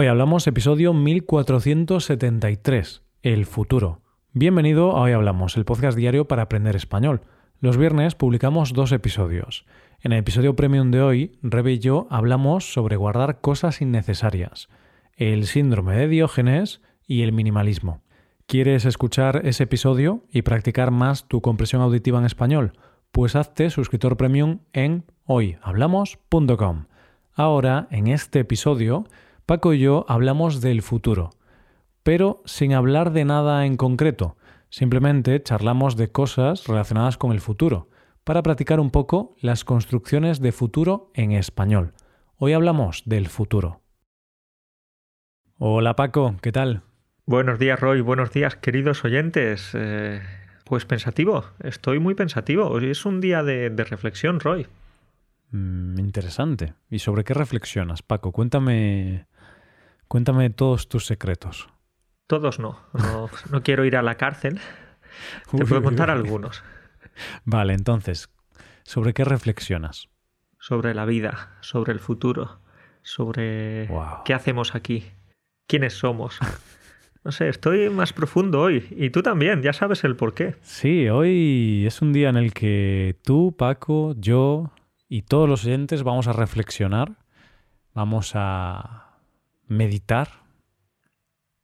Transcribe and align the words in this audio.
Hoy 0.00 0.06
hablamos 0.06 0.46
episodio 0.46 0.94
1473, 0.94 3.02
El 3.22 3.44
futuro. 3.44 4.00
Bienvenido 4.32 4.96
a 4.96 5.02
Hoy 5.02 5.12
Hablamos, 5.12 5.58
el 5.58 5.66
podcast 5.66 5.94
diario 5.94 6.26
para 6.26 6.40
aprender 6.40 6.74
español. 6.74 7.20
Los 7.60 7.76
viernes 7.76 8.14
publicamos 8.14 8.72
dos 8.72 8.92
episodios. 8.92 9.66
En 10.00 10.12
el 10.12 10.20
episodio 10.20 10.56
premium 10.56 10.90
de 10.90 11.02
hoy, 11.02 11.38
Rebe 11.42 11.72
y 11.72 11.80
yo 11.80 12.06
hablamos 12.08 12.72
sobre 12.72 12.96
guardar 12.96 13.42
cosas 13.42 13.82
innecesarias, 13.82 14.70
el 15.16 15.44
síndrome 15.44 15.94
de 15.96 16.08
Diógenes 16.08 16.80
y 17.06 17.20
el 17.20 17.34
minimalismo. 17.34 18.00
¿Quieres 18.46 18.86
escuchar 18.86 19.42
ese 19.44 19.64
episodio 19.64 20.24
y 20.32 20.40
practicar 20.40 20.92
más 20.92 21.28
tu 21.28 21.42
compresión 21.42 21.82
auditiva 21.82 22.18
en 22.18 22.24
español? 22.24 22.72
Pues 23.12 23.36
hazte 23.36 23.68
suscriptor 23.68 24.16
premium 24.16 24.60
en 24.72 25.04
hoyhablamos.com. 25.26 26.86
Ahora, 27.34 27.86
en 27.90 28.06
este 28.06 28.40
episodio, 28.40 29.04
Paco 29.50 29.74
y 29.74 29.80
yo 29.80 30.04
hablamos 30.06 30.60
del 30.60 30.80
futuro, 30.80 31.30
pero 32.04 32.40
sin 32.44 32.72
hablar 32.72 33.10
de 33.10 33.24
nada 33.24 33.66
en 33.66 33.76
concreto. 33.76 34.36
Simplemente 34.68 35.42
charlamos 35.42 35.96
de 35.96 36.12
cosas 36.12 36.68
relacionadas 36.68 37.18
con 37.18 37.32
el 37.32 37.40
futuro, 37.40 37.88
para 38.22 38.44
practicar 38.44 38.78
un 38.78 38.92
poco 38.92 39.34
las 39.40 39.64
construcciones 39.64 40.40
de 40.40 40.52
futuro 40.52 41.10
en 41.14 41.32
español. 41.32 41.94
Hoy 42.36 42.52
hablamos 42.52 43.02
del 43.06 43.26
futuro. 43.26 43.80
Hola 45.58 45.96
Paco, 45.96 46.36
¿qué 46.42 46.52
tal? 46.52 46.82
Buenos 47.26 47.58
días 47.58 47.80
Roy, 47.80 48.02
buenos 48.02 48.32
días 48.32 48.54
queridos 48.54 49.04
oyentes. 49.04 49.72
Eh, 49.74 50.20
pues 50.64 50.84
pensativo, 50.84 51.44
estoy 51.58 51.98
muy 51.98 52.14
pensativo. 52.14 52.68
Hoy 52.68 52.90
es 52.90 53.04
un 53.04 53.20
día 53.20 53.42
de, 53.42 53.68
reflexión, 53.70 54.38
Roy. 54.38 54.68
Mm, 55.50 55.98
interesante. 55.98 56.74
¿Y 56.88 57.00
sobre 57.00 57.24
qué 57.24 57.34
reflexionas, 57.34 58.02
Paco? 58.02 58.30
Cuéntame 58.30 59.26
Cuéntame 60.10 60.50
todos 60.50 60.88
tus 60.88 61.06
secretos. 61.06 61.68
Todos 62.26 62.58
no. 62.58 62.76
No, 63.52 63.62
quiero 63.62 63.84
ir 63.84 63.96
a 63.96 64.02
la 64.02 64.16
cárcel. 64.16 64.58
Te 65.56 65.64
puedo 65.64 65.84
contar 65.84 66.10
algunos. 66.10 66.64
Vale, 67.44 67.74
entonces, 67.74 68.28
¿sobre 68.82 69.14
qué 69.14 69.22
reflexionas? 69.22 70.08
Sobre 70.58 70.94
la 70.94 71.04
vida, 71.04 71.56
sobre 71.60 71.92
el 71.92 72.00
futuro, 72.00 72.58
sobre 73.02 73.88
qué 74.24 74.34
hacemos 74.34 74.74
aquí, 74.74 75.12
quiénes 75.68 75.92
somos. 75.94 76.40
No 77.22 77.30
sé, 77.30 77.48
estoy 77.48 77.88
más 77.88 78.12
profundo 78.12 78.62
hoy. 78.62 78.88
Y 78.90 79.10
tú 79.10 79.22
también, 79.22 79.62
ya 79.62 79.72
sabes 79.72 80.02
el 80.02 80.16
por 80.16 80.34
qué. 80.34 80.56
Sí, 80.62 81.08
hoy 81.08 81.84
es 81.86 82.02
un 82.02 82.12
día 82.12 82.30
en 82.30 82.36
el 82.36 82.52
que 82.52 83.16
tú, 83.22 83.54
Paco, 83.56 84.16
yo 84.16 84.72
y 85.08 85.22
todos 85.22 85.48
los 85.48 85.64
oyentes 85.66 86.02
vamos 86.02 86.26
a 86.26 86.32
reflexionar, 86.32 87.12
vamos 87.94 88.32
a 88.34 89.09
meditar. 89.70 90.28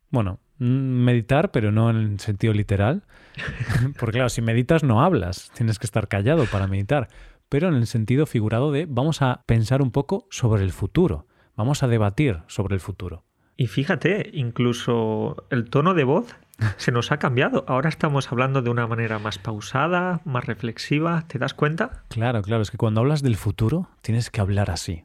Bueno, 0.08 0.40
meditar, 0.58 1.50
pero 1.50 1.72
no 1.72 1.90
en 1.90 1.96
el 1.96 2.20
sentido 2.20 2.54
literal. 2.54 3.02
Porque 3.98 4.18
claro, 4.18 4.30
si 4.30 4.40
meditas 4.40 4.82
no 4.82 5.02
hablas, 5.02 5.50
tienes 5.54 5.78
que 5.78 5.86
estar 5.86 6.08
callado 6.08 6.46
para 6.46 6.66
meditar. 6.66 7.08
Pero 7.48 7.68
en 7.68 7.74
el 7.74 7.86
sentido 7.86 8.24
figurado 8.26 8.72
de 8.72 8.86
vamos 8.88 9.20
a 9.22 9.42
pensar 9.46 9.82
un 9.82 9.90
poco 9.90 10.26
sobre 10.30 10.64
el 10.64 10.72
futuro, 10.72 11.26
vamos 11.54 11.82
a 11.82 11.88
debatir 11.88 12.42
sobre 12.46 12.74
el 12.74 12.80
futuro. 12.80 13.24
Y 13.56 13.68
fíjate, 13.68 14.30
incluso 14.34 15.46
el 15.50 15.70
tono 15.70 15.94
de 15.94 16.04
voz 16.04 16.36
se 16.76 16.92
nos 16.92 17.10
ha 17.12 17.18
cambiado. 17.18 17.64
Ahora 17.68 17.88
estamos 17.88 18.30
hablando 18.30 18.62
de 18.62 18.70
una 18.70 18.86
manera 18.86 19.18
más 19.18 19.38
pausada, 19.38 20.20
más 20.24 20.44
reflexiva. 20.44 21.24
¿Te 21.26 21.38
das 21.38 21.54
cuenta? 21.54 22.02
Claro, 22.08 22.42
claro, 22.42 22.62
es 22.62 22.70
que 22.70 22.76
cuando 22.76 23.00
hablas 23.00 23.22
del 23.22 23.36
futuro 23.36 23.88
tienes 24.02 24.30
que 24.30 24.40
hablar 24.40 24.70
así. 24.70 25.04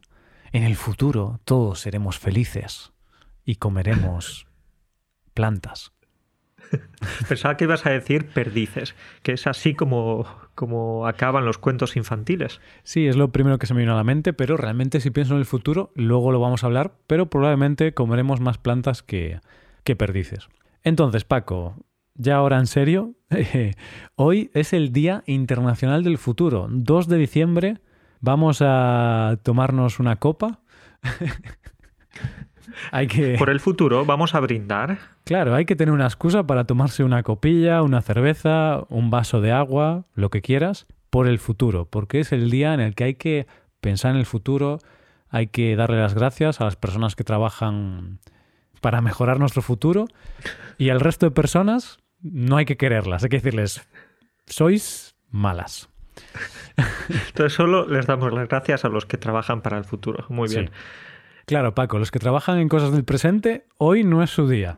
En 0.52 0.64
el 0.64 0.76
futuro 0.76 1.40
todos 1.46 1.80
seremos 1.80 2.20
felices 2.20 2.92
y 3.46 3.56
comeremos 3.56 4.48
plantas. 5.34 5.94
Pensaba 7.28 7.58
que 7.58 7.66
ibas 7.66 7.86
a 7.86 7.90
decir 7.90 8.28
perdices, 8.28 8.96
que 9.24 9.34
es 9.34 9.48
así 9.48 9.74
como, 9.74 10.26
como 10.56 11.08
acaban 11.08 11.46
los 11.46 11.58
cuentos 11.58 11.98
infantiles. 11.98 12.62
Sí, 12.84 13.08
es 13.08 13.18
lo 13.18 13.32
primero 13.32 13.60
que 13.60 13.68
se 13.68 13.74
me 13.74 13.82
vino 13.82 13.94
a 13.94 13.98
la 13.98 14.04
mente, 14.04 14.32
pero 14.32 14.56
realmente 14.56 15.02
si 15.02 15.10
pienso 15.10 15.34
en 15.34 15.40
el 15.40 15.46
futuro, 15.46 15.92
luego 15.96 16.32
lo 16.32 16.40
vamos 16.40 16.64
a 16.64 16.68
hablar, 16.68 16.94
pero 17.08 17.30
probablemente 17.30 17.94
comeremos 17.94 18.40
más 18.40 18.58
plantas 18.58 19.04
que, 19.04 19.40
que 19.84 19.96
perdices. 19.96 20.48
Entonces, 20.84 21.26
Paco, 21.26 21.76
ya 22.16 22.36
ahora 22.36 22.60
en 22.60 22.68
serio, 22.68 23.16
hoy 24.16 24.52
es 24.54 24.74
el 24.74 24.92
Día 24.94 25.24
Internacional 25.26 26.04
del 26.04 26.18
Futuro, 26.18 26.68
2 26.70 27.08
de 27.08 27.18
diciembre 27.18 27.82
vamos 28.22 28.62
a 28.62 29.38
tomarnos 29.44 30.00
una 30.00 30.16
copa. 30.16 30.60
hay 32.92 33.08
que... 33.08 33.36
Por 33.38 33.50
el 33.50 33.60
futuro, 33.60 34.06
vamos 34.06 34.34
a 34.36 34.40
brindar. 34.40 35.00
Claro, 35.26 35.54
hay 35.54 35.66
que 35.66 35.76
tener 35.76 35.94
una 35.94 36.06
excusa 36.06 36.48
para 36.48 36.64
tomarse 36.64 37.04
una 37.04 37.24
copilla, 37.24 37.82
una 37.82 38.02
cerveza, 38.02 38.86
un 38.90 39.10
vaso 39.10 39.42
de 39.42 39.52
agua, 39.52 40.06
lo 40.14 40.30
que 40.30 40.42
quieras, 40.42 40.88
por 41.10 41.28
el 41.28 41.40
futuro, 41.40 41.86
porque 41.86 42.20
es 42.20 42.32
el 42.32 42.50
día 42.50 42.74
en 42.74 42.80
el 42.80 42.96
que 42.96 43.04
hay 43.04 43.16
que 43.16 43.48
pensar 43.82 44.12
en 44.12 44.18
el 44.18 44.26
futuro, 44.26 44.80
hay 45.30 45.48
que 45.48 45.76
darle 45.76 45.98
las 45.98 46.14
gracias 46.14 46.62
a 46.62 46.66
las 46.66 46.76
personas 46.76 47.16
que 47.16 47.24
trabajan 47.24 48.20
para 48.80 49.02
mejorar 49.02 49.40
nuestro 49.40 49.62
futuro 49.62 50.06
y 50.78 50.90
al 50.90 51.00
resto 51.00 51.26
de 51.26 51.32
personas 51.32 52.00
no 52.22 52.58
hay 52.58 52.66
que 52.66 52.78
quererlas, 52.78 53.24
hay 53.24 53.30
que 53.30 53.38
decirles, 53.38 53.82
sois 54.46 55.16
malas. 55.30 55.91
Entonces 57.28 57.54
solo 57.54 57.88
les 57.88 58.06
damos 58.08 58.34
las 58.34 58.48
gracias 58.48 58.86
a 58.86 58.90
los 58.90 59.06
que 59.06 59.18
trabajan 59.18 59.62
para 59.62 59.78
el 59.78 59.84
futuro. 59.84 60.26
Muy 60.30 60.50
bien. 60.50 60.72
Claro, 61.46 61.74
Paco, 61.76 62.00
los 62.00 62.12
que 62.12 62.20
trabajan 62.20 62.60
en 62.60 62.70
cosas 62.70 62.92
del 62.92 63.04
presente, 63.04 63.66
hoy 63.78 64.04
no 64.04 64.24
es 64.24 64.30
su 64.30 64.48
día. 64.48 64.78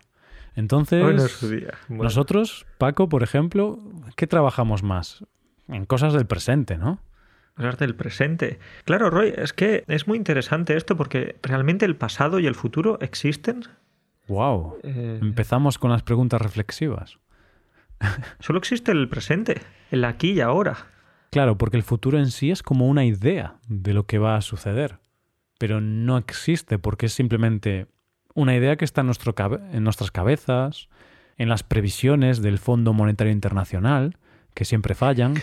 Entonces, 0.56 1.04
hoy 1.04 1.16
no 1.16 1.26
es 1.26 1.31
su 1.31 1.50
día. 1.50 1.74
nosotros, 1.90 2.66
Paco, 2.78 3.09
por 3.09 3.24
ejemplo, 3.24 3.80
¿qué 4.16 4.28
trabajamos 4.28 4.84
más? 4.84 5.26
En 5.68 5.86
cosas 5.86 6.14
del 6.14 6.26
presente, 6.26 6.78
¿no? 6.78 7.00
Cosas 7.56 7.78
del 7.78 7.96
presente. 7.96 8.60
Claro, 8.86 9.10
Roy, 9.10 9.34
es 9.36 9.54
que 9.54 9.84
es 9.88 10.08
muy 10.08 10.18
interesante 10.18 10.75
esto 10.75 10.96
porque 10.96 11.38
realmente 11.44 11.86
el 11.86 11.96
pasado 11.96 12.40
y 12.40 12.48
el 12.48 12.56
futuro 12.56 12.98
existen. 13.02 13.64
Wow. 14.28 14.80
Eh, 14.84 15.20
Empezamos 15.22 15.78
con 15.78 15.92
las 15.92 16.04
preguntas 16.04 16.42
reflexivas. 16.42 17.20
Solo 18.40 18.60
existe 18.60 18.92
el 18.92 19.08
presente, 19.10 19.62
el 19.92 20.06
aquí 20.06 20.31
y 20.31 20.42
ahora. 20.42 20.88
Claro, 21.34 21.58
porque 21.58 21.78
el 21.78 21.84
futuro 21.84 22.20
en 22.20 22.30
sí 22.30 22.52
es 22.52 22.62
como 22.62 22.88
una 22.88 23.06
idea 23.06 23.56
de 23.68 23.94
lo 23.94 24.06
que 24.06 24.20
va 24.20 24.36
a 24.36 24.42
suceder, 24.42 25.00
pero 25.58 25.82
no 25.82 26.18
existe 26.18 26.78
porque 26.78 27.08
es 27.08 27.14
simplemente 27.14 27.88
una 28.36 28.56
idea 28.56 28.76
que 28.76 28.86
está 28.86 29.02
en, 29.02 29.08
nuestro 29.08 29.34
en 29.72 29.84
nuestras 29.84 30.12
cabezas, 30.12 30.90
en 31.38 31.50
las 31.50 31.64
previsiones 31.64 32.44
del 32.44 32.60
Fondo 32.60 32.94
Monetario 32.94 33.34
Internacional, 33.34 34.18
que 34.54 34.64
siempre 34.64 34.94
fallan. 34.94 35.36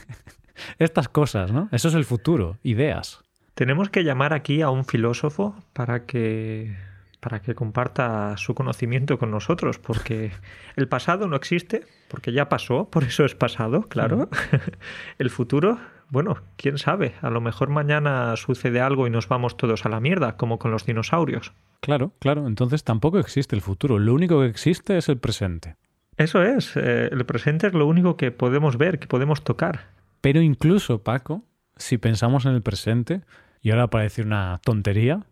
Estas 0.78 1.08
cosas, 1.08 1.52
¿no? 1.52 1.68
Eso 1.70 1.88
es 1.88 1.94
el 1.94 2.06
futuro, 2.06 2.56
ideas. 2.62 3.20
Tenemos 3.54 3.90
que 3.90 4.04
llamar 4.04 4.32
aquí 4.32 4.62
a 4.62 4.70
un 4.70 4.86
filósofo 4.86 5.54
para 5.74 6.06
que 6.06 6.74
para 7.20 7.40
que 7.40 7.54
comparta 7.54 8.36
su 8.36 8.54
conocimiento 8.54 9.18
con 9.18 9.30
nosotros, 9.30 9.78
porque 9.78 10.32
el 10.76 10.88
pasado 10.88 11.28
no 11.28 11.36
existe, 11.36 11.86
porque 12.08 12.32
ya 12.32 12.48
pasó, 12.48 12.88
por 12.90 13.04
eso 13.04 13.24
es 13.24 13.34
pasado, 13.34 13.82
claro. 13.82 14.28
el 15.18 15.30
futuro, 15.30 15.78
bueno, 16.08 16.38
quién 16.56 16.78
sabe, 16.78 17.14
a 17.20 17.30
lo 17.30 17.40
mejor 17.40 17.68
mañana 17.68 18.34
sucede 18.36 18.80
algo 18.80 19.06
y 19.06 19.10
nos 19.10 19.28
vamos 19.28 19.56
todos 19.56 19.86
a 19.86 19.88
la 19.88 20.00
mierda, 20.00 20.36
como 20.36 20.58
con 20.58 20.70
los 20.70 20.86
dinosaurios. 20.86 21.52
Claro, 21.80 22.12
claro, 22.18 22.46
entonces 22.46 22.84
tampoco 22.84 23.18
existe 23.18 23.54
el 23.54 23.62
futuro, 23.62 23.98
lo 23.98 24.14
único 24.14 24.40
que 24.40 24.46
existe 24.46 24.98
es 24.98 25.08
el 25.08 25.18
presente. 25.18 25.76
Eso 26.16 26.42
es, 26.42 26.76
eh, 26.76 27.08
el 27.10 27.24
presente 27.24 27.68
es 27.68 27.72
lo 27.72 27.86
único 27.86 28.16
que 28.16 28.30
podemos 28.30 28.76
ver, 28.76 28.98
que 28.98 29.06
podemos 29.06 29.42
tocar. 29.42 29.86
Pero 30.20 30.42
incluso, 30.42 31.02
Paco, 31.02 31.44
si 31.76 31.96
pensamos 31.96 32.44
en 32.44 32.52
el 32.52 32.62
presente, 32.62 33.22
y 33.62 33.70
ahora 33.70 33.88
para 33.88 34.04
decir 34.04 34.26
una 34.26 34.60
tontería, 34.62 35.24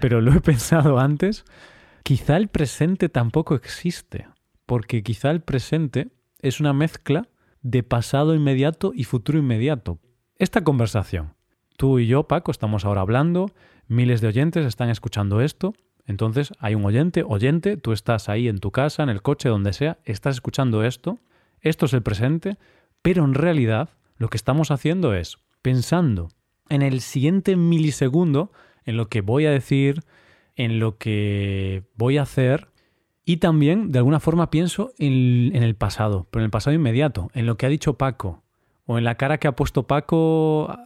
pero 0.00 0.20
lo 0.20 0.32
he 0.32 0.40
pensado 0.40 0.98
antes, 0.98 1.44
quizá 2.02 2.36
el 2.36 2.48
presente 2.48 3.08
tampoco 3.08 3.54
existe, 3.54 4.26
porque 4.66 5.02
quizá 5.02 5.30
el 5.30 5.40
presente 5.40 6.08
es 6.40 6.60
una 6.60 6.72
mezcla 6.72 7.28
de 7.62 7.82
pasado 7.82 8.34
inmediato 8.34 8.92
y 8.94 9.04
futuro 9.04 9.38
inmediato. 9.38 9.98
Esta 10.36 10.64
conversación, 10.64 11.34
tú 11.76 11.98
y 11.98 12.06
yo, 12.06 12.24
Paco, 12.24 12.50
estamos 12.50 12.84
ahora 12.84 13.02
hablando, 13.02 13.50
miles 13.88 14.20
de 14.20 14.28
oyentes 14.28 14.64
están 14.64 14.88
escuchando 14.88 15.40
esto, 15.40 15.74
entonces 16.06 16.52
hay 16.58 16.74
un 16.74 16.84
oyente, 16.84 17.22
oyente, 17.22 17.76
tú 17.76 17.92
estás 17.92 18.28
ahí 18.28 18.48
en 18.48 18.58
tu 18.58 18.70
casa, 18.70 19.02
en 19.02 19.10
el 19.10 19.22
coche, 19.22 19.48
donde 19.48 19.72
sea, 19.72 19.98
estás 20.04 20.36
escuchando 20.36 20.82
esto, 20.84 21.18
esto 21.60 21.86
es 21.86 21.92
el 21.92 22.02
presente, 22.02 22.56
pero 23.02 23.24
en 23.24 23.34
realidad 23.34 23.90
lo 24.16 24.28
que 24.28 24.36
estamos 24.36 24.70
haciendo 24.70 25.14
es 25.14 25.38
pensando 25.62 26.28
en 26.68 26.82
el 26.82 27.00
siguiente 27.00 27.56
milisegundo 27.56 28.52
en 28.90 28.96
lo 28.96 29.08
que 29.08 29.20
voy 29.20 29.46
a 29.46 29.50
decir, 29.50 30.02
en 30.56 30.80
lo 30.80 30.98
que 30.98 31.84
voy 31.96 32.18
a 32.18 32.22
hacer 32.22 32.68
y 33.24 33.36
también 33.36 33.92
de 33.92 33.98
alguna 33.98 34.18
forma 34.18 34.50
pienso 34.50 34.92
en, 34.98 35.54
el 35.54 35.76
pasado, 35.76 36.26
pero 36.30 36.42
en 36.42 36.46
el 36.46 36.50
pasado 36.50 36.74
inmediato, 36.74 37.30
en 37.32 37.46
lo 37.46 37.56
que 37.56 37.66
ha 37.66 37.68
dicho 37.68 37.94
Paco 37.94 38.42
o 38.86 38.98
en 38.98 39.04
la 39.04 39.14
cara 39.14 39.38
que 39.38 39.46
ha 39.46 39.54
puesto 39.54 39.86
Paco 39.86 40.76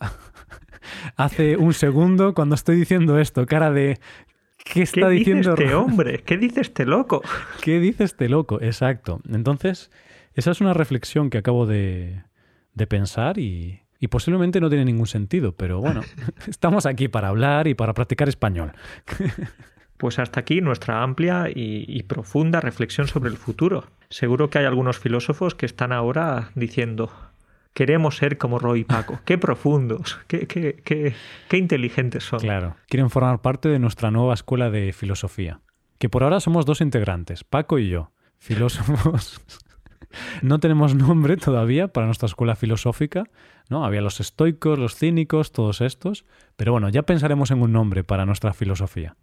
hace 1.16 1.56
un 1.56 1.72
segundo 1.72 2.34
cuando 2.34 2.54
estoy 2.54 2.76
diciendo 2.76 3.18
esto, 3.18 3.46
cara 3.46 3.70
de 3.70 3.98
¿Qué 4.58 4.82
está 4.82 5.08
¿Qué 5.08 5.14
diciendo 5.14 5.52
dice 5.52 5.64
este 5.64 5.74
hombre? 5.74 6.22
¿Qué 6.22 6.36
dice 6.36 6.60
este 6.60 6.84
loco? 6.84 7.22
¿Qué 7.62 7.80
dice 7.80 8.04
este 8.04 8.28
loco? 8.28 8.60
Exacto. 8.60 9.20
Entonces, 9.30 9.90
esa 10.34 10.50
es 10.50 10.60
una 10.60 10.74
reflexión 10.74 11.30
que 11.30 11.38
acabo 11.38 11.66
de, 11.66 12.22
de 12.74 12.86
pensar 12.86 13.38
y, 13.38 13.83
y 14.00 14.08
posiblemente 14.08 14.60
no 14.60 14.68
tiene 14.68 14.84
ningún 14.84 15.06
sentido, 15.06 15.52
pero 15.52 15.80
bueno, 15.80 16.02
estamos 16.46 16.86
aquí 16.86 17.08
para 17.08 17.28
hablar 17.28 17.68
y 17.68 17.74
para 17.74 17.94
practicar 17.94 18.28
español. 18.28 18.72
Pues 19.96 20.18
hasta 20.18 20.40
aquí 20.40 20.60
nuestra 20.60 21.04
amplia 21.04 21.48
y, 21.48 21.84
y 21.86 22.02
profunda 22.02 22.60
reflexión 22.60 23.06
sobre 23.06 23.30
el 23.30 23.36
futuro. 23.36 23.86
Seguro 24.10 24.50
que 24.50 24.58
hay 24.58 24.64
algunos 24.64 24.98
filósofos 24.98 25.54
que 25.54 25.66
están 25.66 25.92
ahora 25.92 26.50
diciendo, 26.56 27.10
queremos 27.74 28.16
ser 28.16 28.36
como 28.36 28.58
Roy 28.58 28.80
y 28.80 28.84
Paco. 28.84 29.20
Qué 29.24 29.36
profundos, 29.36 30.18
qué, 30.26 30.46
qué, 30.46 30.80
qué, 30.84 31.14
qué 31.48 31.56
inteligentes 31.58 32.24
son. 32.24 32.40
Claro, 32.40 32.76
quieren 32.88 33.08
formar 33.08 33.42
parte 33.42 33.68
de 33.68 33.78
nuestra 33.78 34.10
nueva 34.10 34.34
escuela 34.34 34.70
de 34.70 34.92
filosofía. 34.92 35.60
Que 35.98 36.08
por 36.08 36.22
ahora 36.22 36.40
somos 36.40 36.66
dos 36.66 36.80
integrantes, 36.80 37.44
Paco 37.44 37.78
y 37.78 37.88
yo, 37.88 38.10
filósofos. 38.38 39.40
No 40.42 40.60
tenemos 40.60 40.94
nombre 40.94 41.36
todavía 41.36 41.88
para 41.88 42.06
nuestra 42.06 42.26
escuela 42.26 42.54
filosófica, 42.56 43.24
¿no? 43.68 43.84
Había 43.84 44.00
los 44.00 44.20
estoicos, 44.20 44.78
los 44.78 44.96
cínicos, 44.96 45.52
todos 45.52 45.80
estos, 45.80 46.24
pero 46.56 46.72
bueno, 46.72 46.88
ya 46.88 47.02
pensaremos 47.02 47.50
en 47.50 47.62
un 47.62 47.72
nombre 47.72 48.04
para 48.04 48.26
nuestra 48.26 48.52
filosofía. 48.52 49.16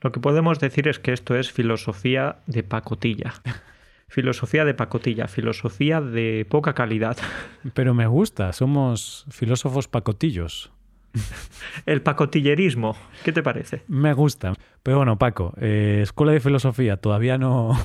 Lo 0.00 0.12
que 0.12 0.20
podemos 0.20 0.60
decir 0.60 0.88
es 0.88 0.98
que 0.98 1.12
esto 1.12 1.36
es 1.36 1.52
filosofía 1.52 2.38
de 2.46 2.62
pacotilla. 2.62 3.34
Filosofía 4.06 4.64
de 4.64 4.74
pacotilla, 4.74 5.26
filosofía 5.26 6.00
de 6.00 6.46
poca 6.48 6.74
calidad. 6.74 7.16
Pero 7.74 7.94
me 7.94 8.06
gusta, 8.06 8.52
somos 8.52 9.24
filósofos 9.30 9.88
pacotillos. 9.88 10.70
El 11.86 12.02
pacotillerismo, 12.02 12.96
¿qué 13.24 13.32
te 13.32 13.42
parece? 13.42 13.82
Me 13.88 14.12
gusta. 14.12 14.52
Pero 14.82 14.98
bueno, 14.98 15.18
Paco, 15.18 15.54
eh, 15.60 16.00
escuela 16.02 16.32
de 16.32 16.40
filosofía 16.40 16.96
todavía 16.96 17.38
no, 17.38 17.76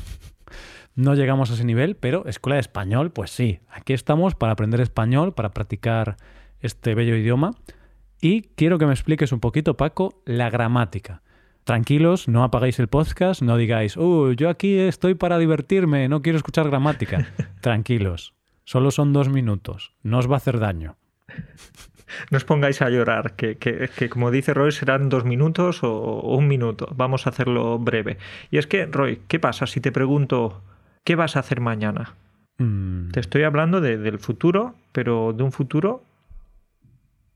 no 1.00 1.16
llegamos 1.16 1.50
a 1.50 1.54
ese 1.54 1.64
nivel, 1.64 1.96
pero 1.96 2.26
escuela 2.26 2.56
de 2.56 2.62
español, 2.62 3.12
pues 3.12 3.32
sí. 3.32 3.60
Aquí 3.70 3.94
estamos 3.94 4.36
para 4.36 4.52
aprender 4.52 4.82
español, 4.82 5.34
para 5.34 5.52
practicar 5.52 6.18
este 6.60 6.94
bello 6.94 7.16
idioma. 7.16 7.52
Y 8.20 8.42
quiero 8.56 8.78
que 8.78 8.86
me 8.86 8.92
expliques 8.92 9.32
un 9.32 9.40
poquito, 9.40 9.78
Paco, 9.78 10.22
la 10.26 10.50
gramática. 10.50 11.22
Tranquilos, 11.64 12.28
no 12.28 12.44
apagáis 12.44 12.80
el 12.80 12.90
podcast, 12.90 13.42
no 13.42 13.56
digáis, 13.56 13.96
uh, 13.96 14.34
yo 14.34 14.50
aquí 14.50 14.78
estoy 14.78 15.14
para 15.14 15.38
divertirme, 15.38 16.10
no 16.10 16.22
quiero 16.22 16.38
escuchar 16.38 16.68
gramática. 16.68 17.28
Tranquilos, 17.62 18.34
solo 18.66 18.92
son 18.92 19.14
dos 19.14 19.30
minutos, 19.30 19.94
no 20.04 20.18
os 20.18 20.30
va 20.30 20.34
a 20.34 20.38
hacer 20.38 20.60
daño. 20.60 20.98
No 22.32 22.38
os 22.38 22.44
pongáis 22.44 22.82
a 22.82 22.90
llorar, 22.90 23.36
que, 23.36 23.58
que, 23.58 23.88
que 23.96 24.10
como 24.10 24.32
dice 24.32 24.56
Roy 24.56 24.72
serán 24.72 25.10
dos 25.10 25.24
minutos 25.24 25.84
o, 25.84 25.94
o, 25.94 26.36
un 26.36 26.48
minuto. 26.48 26.90
Vamos 26.96 27.28
a 27.28 27.30
hacerlo 27.30 27.78
breve. 27.78 28.18
Y 28.50 28.58
es 28.58 28.66
que, 28.66 28.88
Roy, 28.88 29.22
¿qué 29.28 29.40
pasa 29.40 29.68
si 29.68 29.80
te 29.80 29.92
pregunto 29.92 30.64
qué 31.04 31.16
vas 31.16 31.36
a 31.36 31.40
hacer 31.40 31.62
mañana? 31.62 32.16
Mm, 32.58 33.12
Te 33.12 33.20
estoy 33.20 33.44
hablando 33.44 33.82
de, 33.82 33.98
del 33.98 34.20
futuro, 34.20 34.76
pero 34.92 35.34
de 35.34 35.44
un 35.44 35.52
futuro 35.52 36.04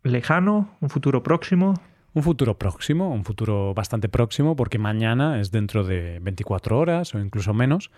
lejano, 0.03 0.69
un 0.81 0.89
futuro 0.89 1.23
próximo. 1.23 1.73
Un 2.13 2.21
futuro 2.21 2.57
próximo, 2.59 3.11
un 3.11 3.25
futuro 3.25 3.73
bastante 3.73 4.07
próximo, 4.07 4.55
porque 4.55 4.77
mañana 4.77 5.39
es 5.39 5.51
dentro 5.51 5.83
de 5.83 6.19
24 6.21 6.77
horas 6.77 7.15
o 7.15 7.19
incluso 7.19 7.53
menos. 7.53 7.89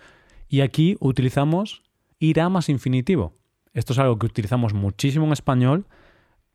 Y 0.47 0.61
aquí 0.61 0.95
utilizamos 1.01 1.83
irá 2.19 2.47
más 2.47 2.69
infinitivo. 2.69 3.33
Esto 3.73 3.91
es 3.91 3.99
algo 3.99 4.17
que 4.17 4.27
utilizamos 4.27 4.73
muchísimo 4.73 5.25
en 5.25 5.33
español. 5.33 5.85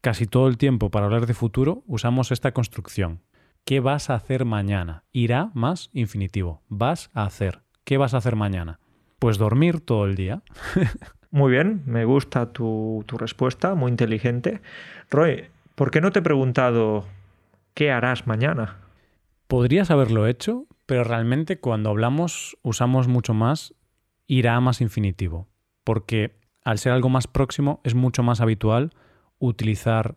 Casi 0.01 0.27
todo 0.27 0.49
el 0.49 0.56
tiempo 0.56 0.91
para 0.91 1.05
hablar 1.05 1.27
de 1.27 1.35
futuro 1.35 1.83
usamos 1.87 2.33
esta 2.33 2.53
construcción. 2.53 3.21
¿Qué 3.67 3.81
vas 3.81 4.09
a 4.09 4.15
hacer 4.15 4.47
mañana? 4.47 5.05
Irá 5.13 5.51
más 5.53 5.91
infinitivo. 5.93 6.63
Vas 6.69 7.11
a 7.13 7.25
hacer. 7.25 7.61
¿Qué 7.85 7.99
vas 7.99 8.15
a 8.15 8.19
hacer 8.19 8.37
mañana? 8.37 8.80
Pues 9.20 9.38
dormir 9.38 9.81
todo 9.81 10.06
el 10.06 10.17
día. 10.17 10.43
Muy 11.31 11.52
bien, 11.52 11.82
me 11.87 12.05
gusta 12.05 12.52
tu, 12.52 13.05
tu 13.06 13.19
respuesta, 13.19 13.76
muy 13.76 13.90
inteligente. 13.90 14.62
Roy, 15.11 15.44
¿por 15.76 15.93
qué 15.93 16.00
no 16.00 16.11
te 16.11 16.19
he 16.19 16.22
preguntado 16.22 17.05
qué 17.75 17.93
harás 17.93 18.26
mañana? 18.26 18.78
Podrías 19.46 19.90
haberlo 19.90 20.26
hecho, 20.26 20.67
pero 20.87 21.05
realmente 21.05 21.61
cuando 21.61 21.90
hablamos 21.90 22.56
usamos 22.62 23.08
mucho 23.08 23.34
más 23.34 23.75
irá 24.26 24.58
más 24.61 24.81
infinitivo, 24.81 25.49
porque 25.84 26.40
al 26.64 26.78
ser 26.78 26.93
algo 26.93 27.11
más 27.11 27.26
próximo 27.26 27.81
es 27.84 27.94
mucho 27.94 28.22
más 28.22 28.40
habitual 28.40 28.94
utilizar 29.38 30.17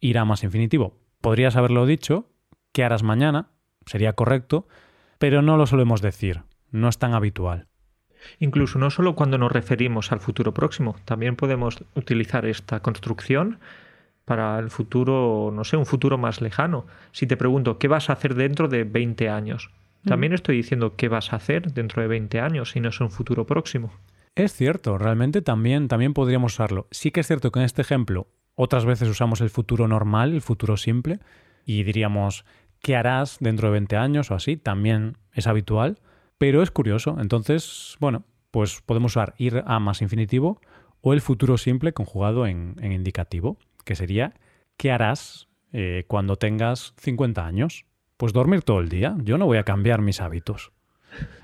irá 0.00 0.24
más 0.24 0.42
infinitivo. 0.42 0.96
Podrías 1.20 1.54
haberlo 1.56 1.84
dicho, 1.84 2.30
¿qué 2.72 2.82
harás 2.82 3.02
mañana? 3.02 3.50
Sería 3.84 4.14
correcto, 4.14 4.66
pero 5.18 5.42
no 5.42 5.56
lo 5.56 5.66
solemos 5.66 6.00
decir, 6.00 6.42
no 6.70 6.88
es 6.88 6.98
tan 6.98 7.14
habitual. 7.14 7.68
Incluso 8.38 8.78
no 8.78 8.90
solo 8.90 9.14
cuando 9.14 9.38
nos 9.38 9.52
referimos 9.52 10.12
al 10.12 10.20
futuro 10.20 10.52
próximo, 10.52 10.96
también 11.04 11.36
podemos 11.36 11.84
utilizar 11.94 12.46
esta 12.46 12.80
construcción 12.80 13.58
para 14.24 14.58
el 14.58 14.70
futuro, 14.70 15.50
no 15.52 15.64
sé, 15.64 15.76
un 15.76 15.86
futuro 15.86 16.18
más 16.18 16.40
lejano. 16.40 16.86
Si 17.10 17.26
te 17.26 17.36
pregunto, 17.36 17.78
¿qué 17.78 17.88
vas 17.88 18.08
a 18.08 18.14
hacer 18.14 18.34
dentro 18.34 18.68
de 18.68 18.84
20 18.84 19.28
años? 19.28 19.70
También 20.04 20.32
estoy 20.32 20.56
diciendo 20.56 20.94
qué 20.96 21.08
vas 21.08 21.32
a 21.32 21.36
hacer 21.36 21.72
dentro 21.72 22.02
de 22.02 22.08
20 22.08 22.40
años 22.40 22.70
si 22.70 22.80
no 22.80 22.88
es 22.88 23.00
un 23.00 23.10
futuro 23.10 23.46
próximo. 23.46 23.92
Es 24.34 24.52
cierto, 24.52 24.98
realmente 24.98 25.42
también, 25.42 25.88
también 25.88 26.14
podríamos 26.14 26.54
usarlo. 26.54 26.88
Sí 26.90 27.10
que 27.10 27.20
es 27.20 27.26
cierto 27.26 27.52
que 27.52 27.60
en 27.60 27.66
este 27.66 27.82
ejemplo 27.82 28.28
otras 28.54 28.84
veces 28.84 29.08
usamos 29.08 29.40
el 29.40 29.50
futuro 29.50 29.88
normal, 29.88 30.32
el 30.32 30.42
futuro 30.42 30.76
simple, 30.76 31.20
y 31.64 31.84
diríamos, 31.84 32.44
¿qué 32.80 32.96
harás 32.96 33.38
dentro 33.40 33.68
de 33.68 33.72
20 33.72 33.96
años 33.96 34.30
o 34.30 34.34
así? 34.34 34.56
También 34.56 35.16
es 35.32 35.46
habitual, 35.46 35.98
pero 36.42 36.60
es 36.60 36.72
curioso. 36.72 37.18
Entonces, 37.20 37.96
bueno, 38.00 38.24
pues 38.50 38.82
podemos 38.84 39.12
usar 39.12 39.32
ir 39.38 39.62
a 39.64 39.78
más 39.78 40.02
infinitivo 40.02 40.60
o 41.00 41.12
el 41.12 41.20
futuro 41.20 41.56
simple 41.56 41.92
conjugado 41.92 42.48
en, 42.48 42.74
en 42.82 42.90
indicativo, 42.90 43.58
que 43.84 43.94
sería, 43.94 44.34
¿qué 44.76 44.90
harás 44.90 45.46
eh, 45.72 46.02
cuando 46.08 46.34
tengas 46.34 46.94
50 46.98 47.46
años? 47.46 47.86
Pues 48.16 48.32
dormir 48.32 48.62
todo 48.62 48.80
el 48.80 48.88
día. 48.88 49.14
Yo 49.22 49.38
no 49.38 49.46
voy 49.46 49.58
a 49.58 49.62
cambiar 49.62 50.02
mis 50.02 50.20
hábitos. 50.20 50.72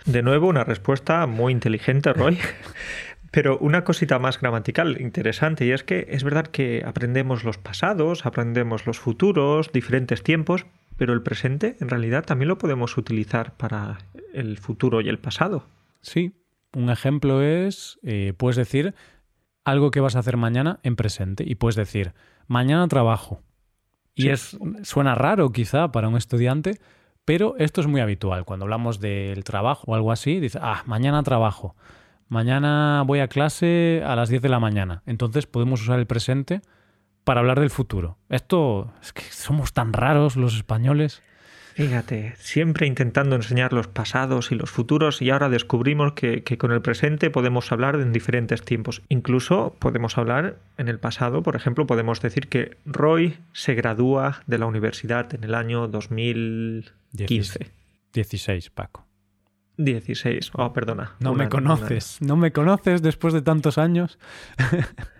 De 0.04 0.24
nuevo, 0.24 0.48
una 0.48 0.64
respuesta 0.64 1.28
muy 1.28 1.52
inteligente, 1.52 2.12
Roy. 2.12 2.36
Pero 3.30 3.56
una 3.58 3.84
cosita 3.84 4.18
más 4.18 4.40
gramatical 4.40 5.00
interesante, 5.00 5.64
y 5.64 5.70
es 5.70 5.84
que 5.84 6.08
es 6.10 6.24
verdad 6.24 6.48
que 6.48 6.82
aprendemos 6.84 7.44
los 7.44 7.56
pasados, 7.56 8.26
aprendemos 8.26 8.84
los 8.84 8.98
futuros, 8.98 9.70
diferentes 9.70 10.24
tiempos, 10.24 10.66
pero 10.98 11.14
el 11.14 11.22
presente 11.22 11.76
en 11.80 11.88
realidad 11.88 12.24
también 12.26 12.48
lo 12.48 12.58
podemos 12.58 12.98
utilizar 12.98 13.56
para 13.56 13.98
el 14.34 14.58
futuro 14.58 15.00
y 15.00 15.08
el 15.08 15.18
pasado. 15.18 15.64
Sí, 16.02 16.34
un 16.74 16.90
ejemplo 16.90 17.40
es, 17.42 17.98
eh, 18.02 18.34
puedes 18.36 18.56
decir 18.56 18.94
algo 19.64 19.90
que 19.90 20.00
vas 20.00 20.16
a 20.16 20.18
hacer 20.18 20.36
mañana 20.36 20.80
en 20.82 20.96
presente 20.96 21.44
y 21.46 21.54
puedes 21.54 21.76
decir, 21.76 22.12
mañana 22.46 22.86
trabajo. 22.88 23.42
Y 24.14 24.22
Sí. 24.22 24.28
es, 24.30 24.58
suena 24.82 25.14
raro 25.14 25.50
quizá 25.52 25.92
para 25.92 26.08
un 26.08 26.16
estudiante, 26.16 26.78
pero 27.24 27.54
esto 27.58 27.80
es 27.80 27.86
muy 27.86 28.00
habitual. 28.00 28.44
Cuando 28.44 28.64
hablamos 28.64 28.98
del 29.00 29.44
trabajo 29.44 29.84
o 29.86 29.94
algo 29.94 30.10
así, 30.10 30.40
dice, 30.40 30.58
ah, 30.60 30.82
mañana 30.86 31.22
trabajo. 31.22 31.76
Mañana 32.28 33.04
voy 33.06 33.20
a 33.20 33.28
clase 33.28 34.02
a 34.04 34.16
las 34.16 34.28
10 34.28 34.42
de 34.42 34.48
la 34.48 34.58
mañana. 34.60 35.02
Entonces 35.06 35.46
podemos 35.46 35.80
usar 35.82 35.98
el 35.98 36.06
presente 36.06 36.60
para 37.28 37.40
hablar 37.40 37.60
del 37.60 37.68
futuro. 37.68 38.16
Esto 38.30 38.90
es 39.02 39.12
que 39.12 39.20
somos 39.20 39.74
tan 39.74 39.92
raros 39.92 40.34
los 40.36 40.56
españoles. 40.56 41.22
Fíjate, 41.74 42.32
siempre 42.38 42.86
intentando 42.86 43.36
enseñar 43.36 43.74
los 43.74 43.86
pasados 43.86 44.50
y 44.50 44.54
los 44.54 44.70
futuros 44.70 45.20
y 45.20 45.28
ahora 45.28 45.50
descubrimos 45.50 46.14
que, 46.14 46.42
que, 46.42 46.56
con 46.56 46.72
el 46.72 46.80
presente 46.80 47.28
podemos 47.28 47.70
hablar 47.70 47.96
en 47.96 48.14
diferentes 48.14 48.62
tiempos. 48.62 49.02
Incluso 49.10 49.76
podemos 49.78 50.16
hablar 50.16 50.56
en 50.78 50.88
el 50.88 50.98
pasado, 51.00 51.42
por 51.42 51.54
ejemplo, 51.54 51.86
podemos 51.86 52.22
decir 52.22 52.48
que 52.48 52.78
Roy 52.86 53.36
se 53.52 53.74
gradúa 53.74 54.40
de 54.46 54.56
la 54.56 54.64
universidad 54.64 55.34
en 55.34 55.44
el 55.44 55.54
año 55.54 55.86
2015. 55.86 57.70
16, 58.14 58.70
Paco. 58.70 59.06
16. 59.76 60.52
Oh, 60.54 60.72
perdona. 60.72 61.12
No 61.20 61.32
Una- 61.32 61.44
me 61.44 61.50
conoces, 61.50 62.22
no 62.22 62.38
me 62.38 62.52
conoces 62.52 63.02
después 63.02 63.34
de 63.34 63.42
tantos 63.42 63.76
años. 63.76 64.18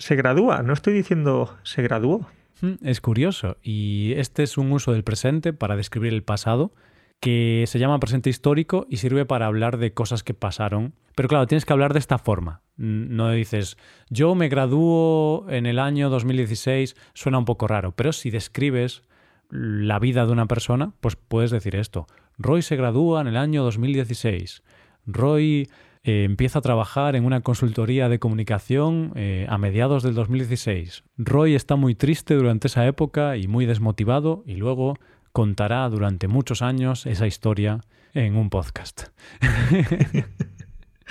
Se 0.00 0.16
gradúa, 0.16 0.62
no 0.62 0.72
estoy 0.72 0.94
diciendo 0.94 1.58
se 1.62 1.82
graduó. 1.82 2.26
Mm, 2.62 2.86
Es 2.86 3.02
curioso, 3.02 3.58
y 3.62 4.14
este 4.16 4.42
es 4.42 4.56
un 4.56 4.72
uso 4.72 4.92
del 4.92 5.04
presente 5.04 5.52
para 5.52 5.76
describir 5.76 6.14
el 6.14 6.22
pasado, 6.22 6.72
que 7.20 7.64
se 7.66 7.78
llama 7.78 8.00
presente 8.00 8.30
histórico 8.30 8.86
y 8.88 8.96
sirve 8.96 9.26
para 9.26 9.44
hablar 9.44 9.76
de 9.76 9.92
cosas 9.92 10.22
que 10.22 10.32
pasaron. 10.32 10.94
Pero 11.14 11.28
claro, 11.28 11.46
tienes 11.46 11.66
que 11.66 11.74
hablar 11.74 11.92
de 11.92 11.98
esta 11.98 12.16
forma. 12.16 12.62
No 12.78 13.30
dices, 13.30 13.76
yo 14.08 14.34
me 14.34 14.48
gradúo 14.48 15.44
en 15.50 15.66
el 15.66 15.78
año 15.78 16.08
2016, 16.08 16.96
suena 17.12 17.36
un 17.36 17.44
poco 17.44 17.68
raro, 17.68 17.92
pero 17.92 18.14
si 18.14 18.30
describes 18.30 19.02
la 19.50 19.98
vida 19.98 20.24
de 20.24 20.32
una 20.32 20.46
persona, 20.46 20.94
pues 21.02 21.16
puedes 21.16 21.50
decir 21.50 21.76
esto. 21.76 22.06
Roy 22.38 22.62
se 22.62 22.76
gradúa 22.76 23.20
en 23.20 23.26
el 23.26 23.36
año 23.36 23.64
2016. 23.64 24.62
Roy 25.04 25.68
eh, 26.02 26.24
empieza 26.24 26.60
a 26.60 26.62
trabajar 26.62 27.14
en 27.14 27.24
una 27.24 27.42
consultoría 27.42 28.08
de 28.08 28.18
comunicación 28.18 29.12
eh, 29.16 29.46
a 29.48 29.58
mediados 29.58 30.02
del 30.02 30.14
2016. 30.14 31.04
Roy 31.18 31.54
está 31.54 31.76
muy 31.76 31.94
triste 31.94 32.34
durante 32.34 32.68
esa 32.68 32.86
época 32.86 33.36
y 33.36 33.48
muy 33.48 33.66
desmotivado 33.66 34.42
y 34.46 34.54
luego 34.54 34.98
contará 35.32 35.88
durante 35.88 36.26
muchos 36.26 36.62
años 36.62 37.06
esa 37.06 37.26
historia 37.26 37.80
en 38.14 38.36
un 38.36 38.50
podcast. 38.50 39.08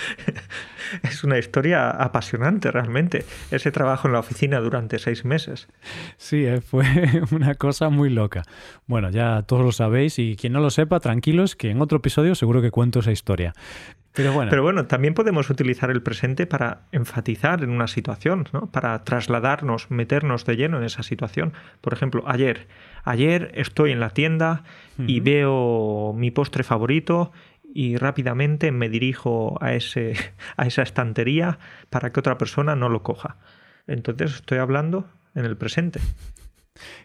es 1.03 1.23
una 1.23 1.37
historia 1.37 1.89
apasionante 1.89 2.71
realmente, 2.71 3.25
ese 3.51 3.71
trabajo 3.71 4.07
en 4.07 4.13
la 4.13 4.19
oficina 4.19 4.59
durante 4.59 4.99
seis 4.99 5.25
meses. 5.25 5.67
Sí, 6.17 6.45
eh, 6.45 6.61
fue 6.61 6.85
una 7.31 7.55
cosa 7.55 7.89
muy 7.89 8.09
loca. 8.09 8.43
Bueno, 8.87 9.09
ya 9.09 9.43
todos 9.43 9.63
lo 9.63 9.71
sabéis 9.71 10.19
y 10.19 10.35
quien 10.35 10.53
no 10.53 10.59
lo 10.59 10.69
sepa, 10.69 10.99
tranquilos, 10.99 11.55
que 11.55 11.69
en 11.69 11.81
otro 11.81 11.97
episodio 11.97 12.35
seguro 12.35 12.61
que 12.61 12.71
cuento 12.71 12.99
esa 12.99 13.11
historia. 13.11 13.53
Pero 14.13 14.33
bueno. 14.33 14.49
Pero 14.49 14.63
bueno, 14.63 14.85
también 14.85 15.13
podemos 15.13 15.49
utilizar 15.49 15.91
el 15.91 16.01
presente 16.01 16.47
para 16.47 16.81
enfatizar 16.91 17.63
en 17.63 17.69
una 17.69 17.87
situación, 17.87 18.47
¿no? 18.51 18.65
para 18.67 19.03
trasladarnos, 19.03 19.91
meternos 19.91 20.45
de 20.45 20.55
lleno 20.55 20.77
en 20.77 20.83
esa 20.83 21.03
situación. 21.03 21.53
Por 21.81 21.93
ejemplo, 21.93 22.23
ayer. 22.25 22.67
Ayer 23.03 23.51
estoy 23.55 23.91
en 23.91 23.99
la 23.99 24.09
tienda 24.09 24.63
y 24.97 25.21
veo 25.21 26.13
mi 26.17 26.31
postre 26.31 26.63
favorito 26.63 27.31
y 27.73 27.97
rápidamente 27.97 28.71
me 28.71 28.89
dirijo 28.89 29.57
a, 29.61 29.73
ese, 29.73 30.13
a 30.57 30.65
esa 30.65 30.81
estantería 30.81 31.59
para 31.89 32.11
que 32.11 32.19
otra 32.19 32.37
persona 32.37 32.75
no 32.75 32.89
lo 32.89 33.03
coja. 33.03 33.37
Entonces 33.87 34.35
estoy 34.35 34.59
hablando 34.59 35.09
en 35.35 35.45
el 35.45 35.57
presente. 35.57 35.99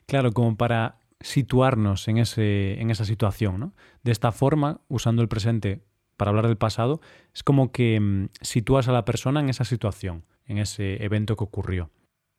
Claro, 0.06 0.32
como 0.32 0.56
para 0.56 0.98
situarnos 1.20 2.06
en, 2.08 2.18
ese, 2.18 2.80
en 2.80 2.90
esa 2.90 3.04
situación. 3.04 3.74
De 4.02 4.12
esta 4.12 4.32
forma, 4.32 4.80
usando 4.88 5.22
el 5.22 5.28
presente 5.28 5.82
para 6.16 6.30
hablar 6.30 6.46
del 6.46 6.56
pasado, 6.56 7.00
es 7.34 7.42
como 7.42 7.72
que 7.72 7.98
mm, 7.98 8.28
sitúas 8.40 8.88
a 8.88 8.92
la 8.92 9.04
persona 9.04 9.40
en 9.40 9.48
esa 9.48 9.64
situación, 9.64 10.24
en 10.46 10.58
ese 10.58 11.02
evento 11.02 11.36
que 11.36 11.44
ocurrió. 11.44 11.90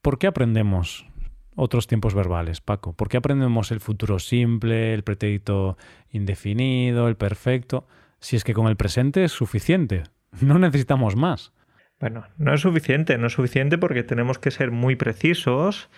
¿Por 0.02 0.20
qué 0.20 0.28
aprendemos 0.28 1.08
otros 1.56 1.88
tiempos 1.88 2.14
verbales, 2.14 2.62
Paco? 2.62 2.94
¿Por 2.94 3.10
qué 3.10 3.18
aprendemos 3.18 3.72
el 3.72 3.80
futuro 3.80 4.20
simple, 4.20 4.94
el 4.94 5.04
pretérito 5.04 5.78
indefinido, 6.12 7.08
el 7.08 7.18
perfecto? 7.18 7.88
Si 8.26 8.36
es 8.36 8.44
que 8.44 8.56
con 8.56 8.66
el 8.66 8.76
presente 8.76 9.24
es 9.24 9.32
suficiente, 9.32 10.02
no 10.42 10.58
necesitamos 10.58 11.16
más. 11.16 11.54
Bueno, 12.00 12.26
no 12.40 12.56
es 12.56 12.62
suficiente, 12.62 13.20
no 13.20 13.28
es 13.28 13.34
suficiente 13.34 13.78
porque 13.78 14.02
tenemos 14.02 14.40
que 14.40 14.50
ser 14.50 14.72
muy 14.72 14.96
precisos 14.96 15.92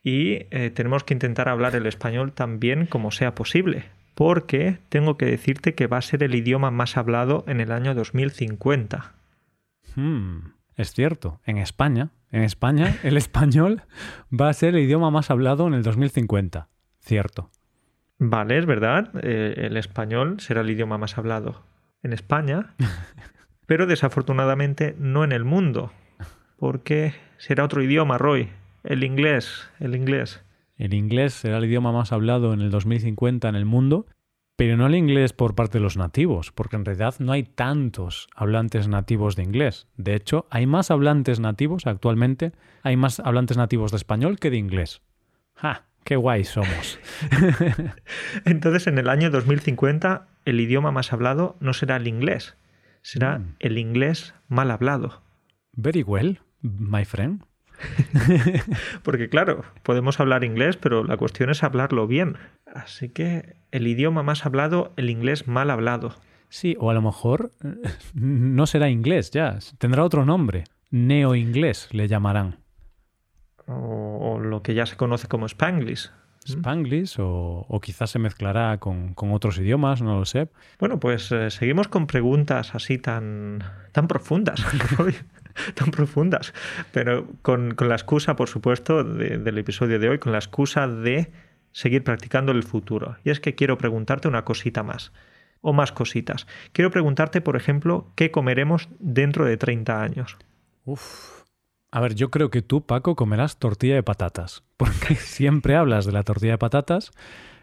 y 0.00 0.46
eh, 0.52 0.70
tenemos 0.72 1.02
que 1.02 1.14
intentar 1.14 1.48
hablar 1.48 1.74
el 1.74 1.86
español 1.86 2.30
tan 2.32 2.60
bien 2.60 2.86
como 2.86 3.10
sea 3.10 3.34
posible, 3.34 3.86
porque 4.14 4.78
tengo 4.88 5.18
que 5.18 5.26
decirte 5.26 5.74
que 5.74 5.88
va 5.88 5.96
a 5.96 6.02
ser 6.02 6.22
el 6.22 6.36
idioma 6.36 6.70
más 6.70 6.96
hablado 6.96 7.42
en 7.48 7.60
el 7.60 7.72
año 7.72 7.92
2050. 7.92 9.12
Hmm, 9.96 10.52
es 10.76 10.92
cierto, 10.92 11.40
en 11.44 11.58
España, 11.58 12.10
en 12.30 12.42
España 12.42 12.98
el 13.02 13.16
español 13.16 13.82
va 14.30 14.48
a 14.48 14.54
ser 14.54 14.76
el 14.76 14.84
idioma 14.84 15.10
más 15.10 15.28
hablado 15.28 15.66
en 15.66 15.74
el 15.74 15.82
2050, 15.82 16.68
cierto. 17.00 17.50
Vale, 18.18 18.58
es 18.58 18.66
verdad, 18.66 19.10
eh, 19.22 19.54
el 19.56 19.76
español 19.76 20.40
será 20.40 20.60
el 20.60 20.70
idioma 20.70 20.98
más 20.98 21.18
hablado 21.18 21.62
en 22.02 22.12
España, 22.12 22.74
pero 23.66 23.86
desafortunadamente 23.86 24.94
no 24.98 25.24
en 25.24 25.32
el 25.32 25.44
mundo, 25.44 25.92
porque 26.56 27.14
será 27.38 27.64
otro 27.64 27.82
idioma, 27.82 28.18
Roy, 28.18 28.50
el 28.84 29.02
inglés, 29.02 29.68
el 29.80 29.96
inglés. 29.96 30.44
El 30.76 30.94
inglés 30.94 31.34
será 31.34 31.58
el 31.58 31.64
idioma 31.64 31.92
más 31.92 32.12
hablado 32.12 32.52
en 32.52 32.60
el 32.60 32.70
2050 32.70 33.48
en 33.48 33.54
el 33.54 33.64
mundo, 33.64 34.06
pero 34.56 34.76
no 34.76 34.86
el 34.86 34.94
inglés 34.94 35.32
por 35.32 35.54
parte 35.54 35.78
de 35.78 35.82
los 35.82 35.96
nativos, 35.96 36.52
porque 36.52 36.76
en 36.76 36.84
realidad 36.84 37.14
no 37.18 37.32
hay 37.32 37.42
tantos 37.42 38.28
hablantes 38.34 38.86
nativos 38.86 39.34
de 39.34 39.42
inglés. 39.42 39.88
De 39.96 40.14
hecho, 40.14 40.46
hay 40.50 40.66
más 40.66 40.90
hablantes 40.90 41.40
nativos 41.40 41.86
actualmente, 41.86 42.52
hay 42.82 42.96
más 42.96 43.18
hablantes 43.20 43.56
nativos 43.56 43.90
de 43.90 43.96
español 43.96 44.38
que 44.38 44.50
de 44.50 44.58
inglés. 44.58 45.02
¡Ja! 45.54 45.86
Qué 46.04 46.16
guay 46.16 46.44
somos. 46.44 47.00
Entonces, 48.44 48.86
en 48.86 48.98
el 48.98 49.08
año 49.08 49.30
2050, 49.30 50.28
el 50.44 50.60
idioma 50.60 50.92
más 50.92 51.12
hablado 51.12 51.56
no 51.60 51.72
será 51.72 51.96
el 51.96 52.06
inglés, 52.06 52.56
será 53.00 53.38
mm. 53.38 53.56
el 53.60 53.78
inglés 53.78 54.34
mal 54.48 54.70
hablado. 54.70 55.22
Very 55.72 56.02
well, 56.02 56.40
my 56.60 57.06
friend. 57.06 57.42
Porque 59.02 59.28
claro, 59.30 59.64
podemos 59.82 60.20
hablar 60.20 60.44
inglés, 60.44 60.76
pero 60.76 61.04
la 61.04 61.16
cuestión 61.16 61.48
es 61.50 61.62
hablarlo 61.62 62.06
bien. 62.06 62.36
Así 62.66 63.08
que 63.08 63.56
el 63.72 63.86
idioma 63.86 64.22
más 64.22 64.44
hablado, 64.44 64.92
el 64.96 65.08
inglés 65.08 65.48
mal 65.48 65.70
hablado. 65.70 66.14
Sí, 66.50 66.76
o 66.78 66.90
a 66.90 66.94
lo 66.94 67.00
mejor 67.00 67.50
no 68.14 68.66
será 68.66 68.90
inglés 68.90 69.30
ya, 69.30 69.58
tendrá 69.78 70.04
otro 70.04 70.26
nombre. 70.26 70.64
Neo-inglés 70.90 71.88
le 71.92 72.08
llamarán 72.08 72.63
o, 73.66 74.38
lo 74.40 74.62
que 74.62 74.74
ya 74.74 74.86
se 74.86 74.96
conoce 74.96 75.28
como 75.28 75.46
Spanglish. 75.46 76.10
Spanglish 76.46 77.16
o, 77.18 77.80
quizás 77.82 78.10
se 78.10 78.18
mezclará 78.18 78.78
con, 78.78 79.14
otros 79.16 79.58
idiomas, 79.58 80.02
no 80.02 80.18
lo 80.18 80.24
sé. 80.24 80.48
Bueno, 80.78 81.00
pues 81.00 81.32
eh, 81.32 81.50
seguimos 81.50 81.88
con 81.88 82.06
preguntas 82.06 82.74
así 82.74 82.98
tan, 82.98 83.64
tan 83.92 84.08
profundas, 84.08 84.62
tan 85.74 85.90
profundas, 85.90 86.52
pero 86.92 87.26
con, 87.42 87.74
la 87.78 87.94
excusa, 87.94 88.36
por 88.36 88.48
supuesto, 88.48 89.04
del 89.04 89.58
episodio 89.58 89.98
de 89.98 90.10
hoy, 90.10 90.18
con 90.18 90.32
la 90.32 90.38
excusa 90.38 90.86
de 90.86 91.32
seguir 91.72 92.04
practicando 92.04 92.52
el 92.52 92.62
futuro. 92.62 93.16
Y 93.24 93.30
es 93.30 93.40
que 93.40 93.54
quiero 93.54 93.78
preguntarte 93.78 94.28
una 94.28 94.44
cosita 94.44 94.82
más, 94.82 95.12
o 95.60 95.72
más 95.72 95.92
cositas. 95.92 96.46
Quiero 96.72 96.90
preguntarte, 96.90 97.40
por 97.40 97.56
ejemplo, 97.56 98.12
¿qué 98.16 98.30
comeremos 98.30 98.88
dentro 98.98 99.46
de 99.46 99.56
30 99.56 100.02
años? 100.02 100.36
Uf, 100.84 101.44
a 101.94 102.00
ver, 102.00 102.16
yo 102.16 102.28
creo 102.28 102.50
que 102.50 102.60
tú, 102.60 102.84
Paco, 102.84 103.14
comerás 103.14 103.60
tortilla 103.60 103.94
de 103.94 104.02
patatas, 104.02 104.64
porque 104.76 105.14
siempre 105.14 105.76
hablas 105.76 106.04
de 106.04 106.10
la 106.10 106.24
tortilla 106.24 106.54
de 106.54 106.58
patatas. 106.58 107.12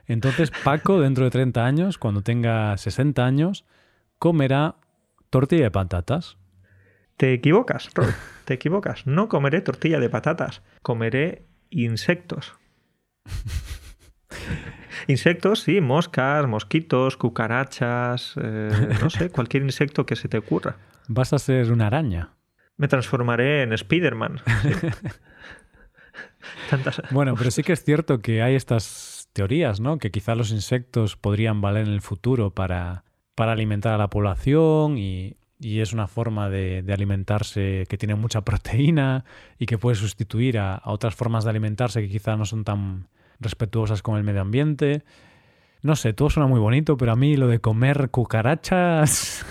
Entonces, 0.08 0.52
Paco, 0.64 1.02
dentro 1.02 1.26
de 1.26 1.32
30 1.32 1.66
años, 1.66 1.98
cuando 1.98 2.22
tenga 2.22 2.78
60 2.78 3.26
años, 3.26 3.66
comerá 4.20 4.76
tortilla 5.30 5.64
de 5.64 5.72
patatas. 5.72 6.38
Te 7.18 7.34
equivocas, 7.34 7.90
Roy, 7.94 8.14
te 8.46 8.54
equivocas. 8.54 9.06
No 9.06 9.28
comeré 9.28 9.60
tortilla 9.60 10.00
de 10.00 10.10
patatas, 10.10 10.62
comeré 10.82 11.44
insectos. 11.70 12.56
Insectos, 15.08 15.64
sí, 15.64 15.82
moscas, 15.82 16.48
mosquitos, 16.48 17.18
cucarachas, 17.18 18.36
eh, 18.42 18.96
no 19.02 19.10
sé, 19.10 19.30
cualquier 19.30 19.64
insecto 19.64 20.06
que 20.06 20.16
se 20.16 20.30
te 20.30 20.38
ocurra. 20.38 20.78
Vas 21.10 21.34
a 21.34 21.40
ser 21.40 21.72
una 21.72 21.88
araña. 21.88 22.36
Me 22.82 22.88
transformaré 22.88 23.62
en 23.62 23.74
Spider-Man. 23.74 24.42
Bueno, 27.12 27.36
pero 27.38 27.52
sí 27.52 27.62
que 27.62 27.74
es 27.74 27.84
cierto 27.84 28.20
que 28.20 28.42
hay 28.42 28.56
estas 28.56 29.30
teorías, 29.34 29.80
¿no? 29.80 30.00
Que 30.00 30.10
quizá 30.10 30.34
los 30.34 30.50
insectos 30.52 31.16
podrían 31.16 31.62
valer 31.62 31.86
en 31.86 31.94
el 31.94 32.02
futuro 32.02 32.50
para, 32.56 33.04
para 33.36 33.52
alimentar 33.52 33.94
a 33.94 33.98
la 34.00 34.10
población 34.10 34.98
y, 34.98 35.38
es 35.60 35.94
una 35.94 36.08
forma 36.08 36.50
de, 36.50 36.84
alimentarse 36.92 37.86
que 37.88 37.98
tiene 37.98 38.16
mucha 38.16 38.42
proteína 38.46 39.26
y 39.60 39.68
que 39.68 39.78
puede 39.78 39.96
sustituir 39.96 40.58
a, 40.58 40.74
a, 40.74 40.92
otras 40.92 41.14
formas 41.14 41.44
de 41.44 41.52
alimentarse 41.52 42.02
que 42.02 42.10
quizá 42.10 42.36
no 42.36 42.46
son 42.46 42.64
tan 42.64 43.10
respetuosas 43.40 44.02
con 44.02 44.18
el 44.18 44.24
medio 44.24 44.42
ambiente. 44.42 45.04
No 45.84 45.96
sé, 45.96 46.14
todo 46.14 46.32
suena 46.32 46.48
muy 46.48 46.60
bonito, 46.60 46.98
pero 46.98 47.12
a 47.12 47.16
mí 47.16 47.38
lo 47.38 47.48
de 47.48 47.60
comer 47.60 48.10
cucarachas 48.10 49.46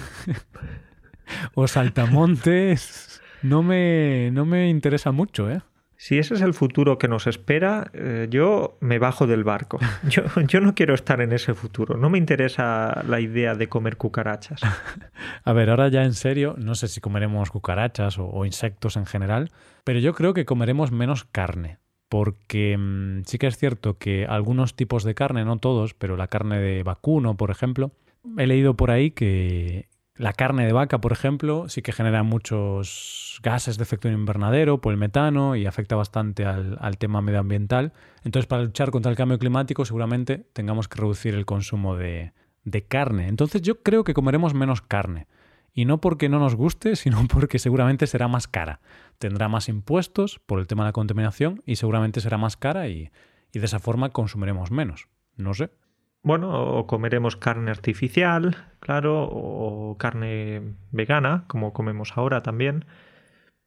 o 1.54 1.68
saltamontes 1.68 3.09
no 3.42 3.62
me, 3.62 4.30
no 4.32 4.44
me 4.44 4.68
interesa 4.68 5.12
mucho, 5.12 5.50
¿eh? 5.50 5.60
Si 6.00 6.18
ese 6.18 6.32
es 6.32 6.40
el 6.40 6.54
futuro 6.54 6.96
que 6.96 7.08
nos 7.08 7.26
espera, 7.26 7.90
eh, 7.92 8.26
yo 8.30 8.78
me 8.80 8.98
bajo 8.98 9.26
del 9.26 9.44
barco. 9.44 9.78
Yo, 10.08 10.22
yo, 10.48 10.60
no 10.62 10.74
quiero 10.74 10.94
estar 10.94 11.20
en 11.20 11.30
ese 11.30 11.52
futuro. 11.52 11.98
No 11.98 12.08
me 12.08 12.16
interesa 12.16 13.04
la 13.06 13.20
idea 13.20 13.54
de 13.54 13.68
comer 13.68 13.98
cucarachas. 13.98 14.62
A 15.44 15.52
ver, 15.52 15.68
ahora 15.68 15.88
ya 15.88 16.04
en 16.04 16.14
serio, 16.14 16.54
no 16.56 16.74
sé 16.74 16.88
si 16.88 17.02
comeremos 17.02 17.50
cucarachas 17.50 18.16
o, 18.18 18.46
insectos 18.46 18.96
en 18.96 19.04
general, 19.04 19.50
pero 19.84 19.98
yo 19.98 20.14
creo 20.14 20.32
que 20.32 20.46
comeremos 20.46 20.90
menos 20.90 21.24
carne. 21.24 21.76
Porque 22.08 22.78
mm, 22.78 23.24
sí 23.26 23.36
que 23.36 23.48
es 23.48 23.58
cierto 23.58 23.98
que 23.98 24.24
algunos 24.24 24.76
tipos 24.76 25.04
de 25.04 25.14
carne, 25.14 25.44
no 25.44 25.58
todos, 25.58 25.92
pero 25.92 26.16
la 26.16 26.28
carne 26.28 26.60
de 26.60 26.82
vacuno, 26.82 27.36
por 27.36 27.50
ejemplo, 27.50 27.92
he 28.38 28.46
leído 28.46 28.74
por 28.74 28.90
ahí 28.90 29.10
que, 29.10 29.89
la 30.20 30.34
carne 30.34 30.66
de 30.66 30.74
vaca, 30.74 31.00
por 31.00 31.12
ejemplo, 31.12 31.70
sí 31.70 31.80
que 31.80 31.92
genera 31.92 32.22
muchos 32.22 33.40
gases 33.42 33.78
de 33.78 33.84
efecto 33.84 34.06
invernadero 34.06 34.78
por 34.82 34.92
el 34.92 34.98
metano 34.98 35.56
y 35.56 35.64
afecta 35.64 35.96
bastante 35.96 36.44
al, 36.44 36.98
tema 36.98 37.22
medioambiental. 37.22 37.94
Entonces, 38.22 38.46
para 38.46 38.62
luchar 38.62 38.90
contra 38.90 39.10
el 39.10 39.16
cambio 39.16 39.38
climático, 39.38 39.86
seguramente 39.86 40.44
tengamos 40.52 40.88
que 40.88 41.00
reducir 41.00 41.34
el 41.34 41.46
consumo 41.46 41.96
de, 41.96 42.34
carne. 42.86 43.28
Entonces, 43.28 43.62
yo 43.62 43.82
creo 43.82 44.04
que 44.04 44.12
comeremos 44.12 44.52
menos 44.52 44.82
carne. 44.82 45.26
Y 45.72 45.86
no 45.86 46.02
porque 46.02 46.28
no 46.28 46.38
nos 46.38 46.54
guste, 46.54 46.96
sino 46.96 47.26
porque 47.26 47.58
seguramente 47.58 48.06
será 48.06 48.28
más 48.28 48.46
cara. 48.46 48.80
Tendrá 49.18 49.48
más 49.48 49.70
impuestos 49.70 50.38
por 50.44 50.60
el 50.60 50.66
tema 50.66 50.84
de 50.84 50.88
la 50.88 50.92
contaminación 50.92 51.62
y 51.64 51.76
seguramente 51.76 52.20
será 52.20 52.36
más 52.36 52.58
cara 52.58 52.88
y 52.88 53.10
de 53.54 53.64
esa 53.64 53.78
forma 53.78 54.10
consumiremos 54.10 54.70
menos. 54.70 55.08
No 55.36 55.54
sé. 55.54 55.70
Bueno, 56.22 56.76
o 56.76 56.86
comeremos 56.86 57.36
carne 57.36 57.70
artificial, 57.70 58.56
claro, 58.80 59.24
o 59.24 59.96
carne 59.98 60.74
vegana, 60.90 61.44
como 61.46 61.72
comemos 61.72 62.16
ahora 62.16 62.42
también. 62.42 62.84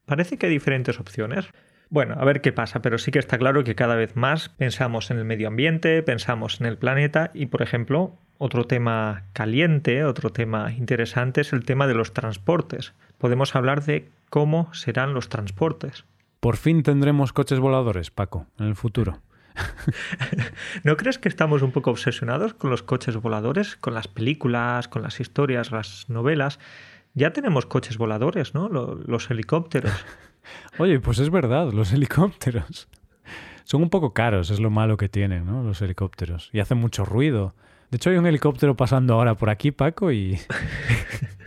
Parece 0.05 0.37
que 0.37 0.45
hay 0.45 0.51
diferentes 0.51 0.99
opciones. 0.99 1.49
Bueno, 1.89 2.15
a 2.17 2.25
ver 2.25 2.41
qué 2.41 2.51
pasa, 2.51 2.81
pero 2.81 2.97
sí 2.97 3.11
que 3.11 3.19
está 3.19 3.37
claro 3.37 3.63
que 3.63 3.75
cada 3.75 3.95
vez 3.95 4.15
más 4.15 4.49
pensamos 4.49 5.11
en 5.11 5.17
el 5.17 5.25
medio 5.25 5.47
ambiente, 5.47 6.01
pensamos 6.03 6.59
en 6.59 6.67
el 6.67 6.77
planeta 6.77 7.31
y, 7.33 7.47
por 7.47 7.61
ejemplo, 7.61 8.17
otro 8.37 8.65
tema 8.65 9.25
caliente, 9.33 10.03
otro 10.03 10.31
tema 10.31 10.71
interesante 10.71 11.41
es 11.41 11.53
el 11.53 11.65
tema 11.65 11.87
de 11.87 11.93
los 11.93 12.13
transportes. 12.13 12.93
Podemos 13.17 13.55
hablar 13.55 13.83
de 13.83 14.09
cómo 14.29 14.73
serán 14.73 15.13
los 15.13 15.29
transportes. 15.29 16.05
Por 16.39 16.57
fin 16.57 16.83
tendremos 16.83 17.31
coches 17.31 17.59
voladores, 17.59 18.11
Paco, 18.11 18.47
en 18.59 18.67
el 18.67 18.75
futuro. 18.75 19.21
¿No 20.83 20.97
crees 20.97 21.17
que 21.17 21.29
estamos 21.29 21.61
un 21.61 21.71
poco 21.71 21.91
obsesionados 21.91 22.53
con 22.53 22.69
los 22.69 22.83
coches 22.83 23.15
voladores, 23.17 23.75
con 23.75 23.93
las 23.93 24.07
películas, 24.07 24.87
con 24.87 25.01
las 25.01 25.19
historias, 25.19 25.71
las 25.71 26.09
novelas? 26.09 26.59
Ya 27.13 27.31
tenemos 27.31 27.65
coches 27.65 27.97
voladores, 27.97 28.53
¿no? 28.53 28.69
Los 28.69 29.29
helicópteros. 29.29 29.93
Oye, 30.79 30.99
pues 30.99 31.19
es 31.19 31.29
verdad, 31.29 31.71
los 31.71 31.93
helicópteros. 31.93 32.87
Son 33.65 33.81
un 33.81 33.89
poco 33.89 34.13
caros, 34.13 34.49
es 34.49 34.59
lo 34.59 34.69
malo 34.69 34.97
que 34.97 35.09
tienen, 35.09 35.45
¿no? 35.45 35.63
Los 35.63 35.81
helicópteros. 35.81 36.49
Y 36.51 36.59
hacen 36.59 36.79
mucho 36.79 37.05
ruido. 37.05 37.53
De 37.91 37.97
hecho, 37.97 38.09
hay 38.09 38.17
un 38.17 38.25
helicóptero 38.25 38.75
pasando 38.75 39.13
ahora 39.13 39.35
por 39.35 39.49
aquí, 39.49 39.71
Paco, 39.71 40.11
y... 40.11 40.39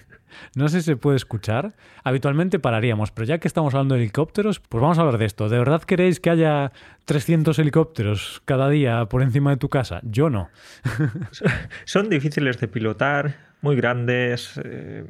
no 0.57 0.71
sé 0.71 0.81
si 0.81 0.87
se 0.87 0.97
puede 0.97 1.19
escuchar. 1.19 1.75
Habitualmente 2.03 2.59
pararíamos, 2.59 3.11
pero 3.11 3.27
ya 3.27 3.37
que 3.37 3.47
estamos 3.47 3.75
hablando 3.75 3.95
de 3.95 4.01
helicópteros, 4.01 4.59
pues 4.59 4.81
vamos 4.81 4.97
a 4.97 5.03
hablar 5.03 5.19
de 5.19 5.27
esto. 5.27 5.51
¿De 5.51 5.59
verdad 5.59 5.83
queréis 5.83 6.19
que 6.19 6.31
haya 6.31 6.73
300 7.05 7.59
helicópteros 7.59 8.41
cada 8.47 8.71
día 8.71 9.05
por 9.05 9.21
encima 9.21 9.51
de 9.51 9.59
tu 9.59 9.69
casa? 9.69 10.01
Yo 10.03 10.31
no. 10.31 10.49
Son 11.85 12.09
difíciles 12.09 12.59
de 12.59 12.69
pilotar, 12.69 13.37
muy 13.61 13.77
grandes, 13.77 14.59
eh, 14.65 15.05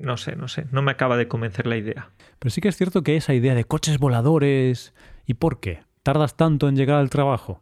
no 0.00 0.16
sé, 0.16 0.36
no 0.36 0.46
sé, 0.46 0.66
no 0.70 0.82
me 0.82 0.92
acaba 0.92 1.16
de 1.16 1.26
convencer 1.26 1.66
la 1.66 1.76
idea. 1.76 2.10
Pero 2.38 2.50
sí 2.50 2.60
que 2.60 2.68
es 2.68 2.76
cierto 2.76 3.02
que 3.02 3.16
esa 3.16 3.34
idea 3.34 3.56
de 3.56 3.64
coches 3.64 3.98
voladores, 3.98 4.94
¿y 5.26 5.34
por 5.34 5.58
qué? 5.58 5.80
¿Tardas 6.04 6.36
tanto 6.36 6.68
en 6.68 6.76
llegar 6.76 7.00
al 7.00 7.10
trabajo? 7.10 7.60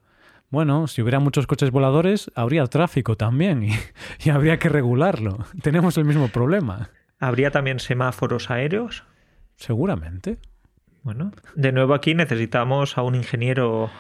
Bueno, 0.51 0.89
si 0.89 1.01
hubiera 1.01 1.21
muchos 1.21 1.47
coches 1.47 1.71
voladores, 1.71 2.31
habría 2.35 2.67
tráfico 2.67 3.17
también 3.17 3.63
y, 3.63 3.71
y 4.23 4.29
habría 4.29 4.59
que 4.59 4.69
regularlo. 4.69 5.47
Tenemos 5.63 5.97
el 5.97 6.05
mismo 6.05 6.29
problema. 6.29 6.91
¿Habría 7.21 7.51
también 7.51 7.79
semáforos 7.79 8.51
aéreos? 8.51 9.05
Seguramente. 9.57 10.39
Bueno, 11.03 11.33
de 11.55 11.71
nuevo 11.71 11.95
aquí 11.95 12.15
necesitamos 12.15 12.99
a 12.99 13.03
un 13.03 13.15
ingeniero 13.15 13.91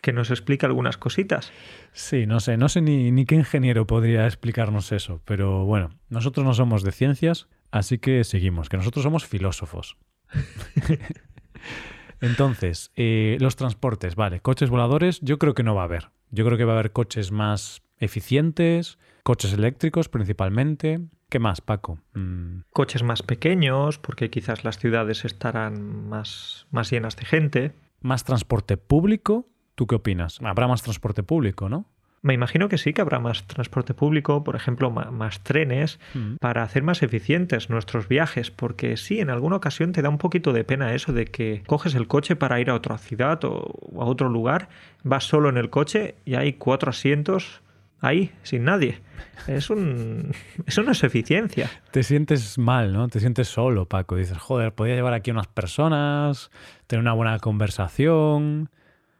que 0.00 0.12
nos 0.12 0.30
explique 0.30 0.66
algunas 0.66 0.96
cositas. 0.96 1.52
Sí, 1.92 2.26
no 2.26 2.40
sé, 2.40 2.56
no 2.56 2.68
sé 2.68 2.80
ni, 2.80 3.10
ni 3.12 3.24
qué 3.24 3.34
ingeniero 3.34 3.86
podría 3.86 4.26
explicarnos 4.26 4.90
eso, 4.92 5.20
pero 5.24 5.64
bueno, 5.64 5.90
nosotros 6.08 6.44
no 6.44 6.54
somos 6.54 6.82
de 6.82 6.92
ciencias, 6.92 7.48
así 7.70 7.98
que 7.98 8.24
seguimos, 8.24 8.68
que 8.68 8.76
nosotros 8.76 9.02
somos 9.04 9.26
filósofos. 9.26 9.96
Entonces, 12.20 12.92
eh, 12.94 13.36
los 13.40 13.56
transportes, 13.56 14.14
vale, 14.14 14.40
coches 14.40 14.70
voladores, 14.70 15.20
yo 15.20 15.38
creo 15.38 15.54
que 15.54 15.64
no 15.64 15.74
va 15.74 15.82
a 15.82 15.86
haber. 15.86 16.10
Yo 16.30 16.44
creo 16.44 16.56
que 16.56 16.64
va 16.64 16.72
a 16.72 16.78
haber 16.78 16.92
coches 16.92 17.32
más 17.32 17.82
eficientes, 17.98 18.98
coches 19.22 19.52
eléctricos 19.52 20.08
principalmente. 20.08 21.00
¿Qué 21.32 21.38
más, 21.38 21.62
Paco? 21.62 21.98
Mm. 22.12 22.64
Coches 22.74 23.02
más 23.02 23.22
pequeños, 23.22 23.96
porque 23.96 24.28
quizás 24.28 24.64
las 24.64 24.78
ciudades 24.78 25.24
estarán 25.24 26.06
más, 26.06 26.66
más 26.70 26.90
llenas 26.90 27.16
de 27.16 27.24
gente. 27.24 27.72
Más 28.02 28.24
transporte 28.24 28.76
público, 28.76 29.46
¿Tú 29.74 29.86
qué 29.86 29.94
opinas? 29.94 30.38
Habrá 30.42 30.68
más 30.68 30.82
transporte 30.82 31.22
público, 31.22 31.68
¿no? 31.70 31.86
Me 32.20 32.34
imagino 32.34 32.68
que 32.68 32.78
sí, 32.78 32.92
que 32.92 33.00
habrá 33.00 33.18
más 33.18 33.46
transporte 33.46 33.94
público, 33.94 34.44
por 34.44 34.54
ejemplo, 34.54 34.90
más, 34.90 35.42
trenes, 35.42 35.98
mm. 36.14 36.36
para 36.36 36.62
hacer 36.62 36.82
más 36.82 37.02
eficientes 37.02 37.68
nuestros 37.68 38.06
viajes, 38.06 38.50
porque 38.50 38.96
sí, 38.96 39.18
en 39.18 39.30
alguna 39.30 39.56
ocasión 39.56 39.92
te 39.92 40.02
da 40.02 40.10
un 40.10 40.18
poquito 40.18 40.52
de 40.52 40.62
pena 40.62 40.94
eso 40.94 41.14
de 41.14 41.24
que 41.24 41.62
coges 41.66 41.94
el 41.94 42.06
coche 42.08 42.36
para 42.36 42.60
ir 42.60 42.68
a 42.68 42.74
otra 42.74 42.98
ciudad 42.98 43.40
o 43.44 43.74
a 43.98 44.04
otro 44.04 44.28
lugar, 44.28 44.68
vas 45.02 45.24
solo 45.24 45.48
en 45.48 45.56
el 45.56 45.70
coche 45.70 46.14
y 46.26 46.34
hay 46.34 46.52
cuatro 46.52 46.90
asientos 46.90 47.61
ahí, 48.02 48.30
sin 48.42 48.64
nadie. 48.64 49.00
Es 49.46 49.70
un... 49.70 50.32
Eso 50.66 50.82
no 50.82 50.92
es 50.92 51.02
eficiencia. 51.02 51.70
Te 51.90 52.02
sientes 52.02 52.58
mal, 52.58 52.92
¿no? 52.92 53.08
Te 53.08 53.20
sientes 53.20 53.48
solo, 53.48 53.86
Paco. 53.86 54.16
Dices, 54.16 54.36
joder, 54.36 54.74
podría 54.74 54.96
llevar 54.96 55.14
aquí 55.14 55.30
unas 55.30 55.46
personas, 55.46 56.50
tener 56.86 57.00
una 57.00 57.14
buena 57.14 57.38
conversación. 57.38 58.68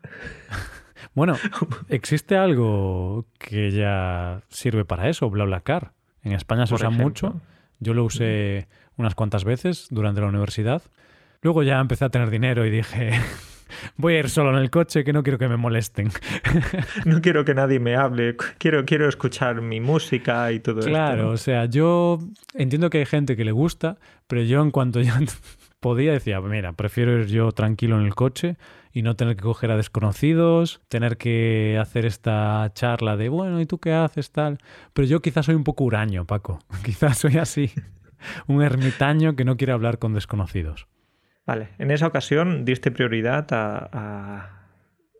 Bueno, 1.14 1.36
existe 1.88 2.36
algo 2.36 3.26
que 3.38 3.70
ya 3.70 4.40
sirve 4.48 4.84
para 4.84 5.08
eso, 5.08 5.28
BlaBlaCar. 5.28 5.92
En 6.22 6.32
España 6.32 6.66
se 6.66 6.74
usa 6.74 6.90
mucho. 6.90 7.40
Yo 7.80 7.92
lo 7.92 8.04
usé 8.04 8.68
unas 8.96 9.14
cuantas 9.14 9.44
veces 9.44 9.88
durante 9.90 10.20
la 10.20 10.28
universidad. 10.28 10.82
Luego 11.42 11.64
ya 11.64 11.80
empecé 11.80 12.04
a 12.04 12.08
tener 12.08 12.30
dinero 12.30 12.64
y 12.64 12.70
dije, 12.70 13.10
voy 13.96 14.14
a 14.14 14.18
ir 14.20 14.30
solo 14.30 14.50
en 14.50 14.56
el 14.56 14.70
coche 14.70 15.04
que 15.04 15.12
no 15.12 15.22
quiero 15.22 15.38
que 15.38 15.48
me 15.48 15.56
molesten. 15.56 16.10
no 17.04 17.20
quiero 17.20 17.44
que 17.44 17.54
nadie 17.54 17.80
me 17.80 17.96
hable, 17.96 18.36
quiero, 18.58 18.84
quiero 18.84 19.08
escuchar 19.08 19.60
mi 19.60 19.80
música 19.80 20.50
y 20.52 20.60
todo 20.60 20.80
eso. 20.80 20.88
Claro, 20.88 21.30
o 21.30 21.36
sea, 21.36 21.66
yo 21.66 22.18
entiendo 22.54 22.90
que 22.90 22.98
hay 22.98 23.06
gente 23.06 23.36
que 23.36 23.44
le 23.44 23.52
gusta, 23.52 23.98
pero 24.26 24.42
yo 24.42 24.62
en 24.62 24.70
cuanto 24.70 25.00
ya 25.00 25.18
podía 25.80 26.12
decía, 26.12 26.40
mira, 26.40 26.72
prefiero 26.72 27.18
ir 27.18 27.26
yo 27.26 27.52
tranquilo 27.52 27.98
en 27.98 28.06
el 28.06 28.14
coche 28.14 28.56
y 28.92 29.02
no 29.02 29.16
tener 29.16 29.36
que 29.36 29.42
coger 29.42 29.70
a 29.70 29.76
desconocidos, 29.76 30.80
tener 30.88 31.16
que 31.16 31.78
hacer 31.80 32.04
esta 32.04 32.70
charla 32.74 33.16
de, 33.16 33.28
bueno, 33.28 33.60
¿y 33.60 33.66
tú 33.66 33.78
qué 33.78 33.92
haces 33.92 34.30
tal? 34.30 34.58
Pero 34.92 35.08
yo 35.08 35.20
quizás 35.20 35.46
soy 35.46 35.54
un 35.54 35.64
poco 35.64 35.84
huraño, 35.84 36.26
Paco. 36.26 36.60
Quizás 36.84 37.18
soy 37.18 37.38
así, 37.38 37.72
un 38.46 38.62
ermitaño 38.62 39.34
que 39.34 39.44
no 39.44 39.56
quiere 39.56 39.72
hablar 39.72 39.98
con 39.98 40.14
desconocidos. 40.14 40.86
Vale, 41.46 41.70
en 41.78 41.90
esa 41.90 42.06
ocasión 42.06 42.64
diste 42.64 42.90
prioridad 42.90 43.46
a, 43.52 44.68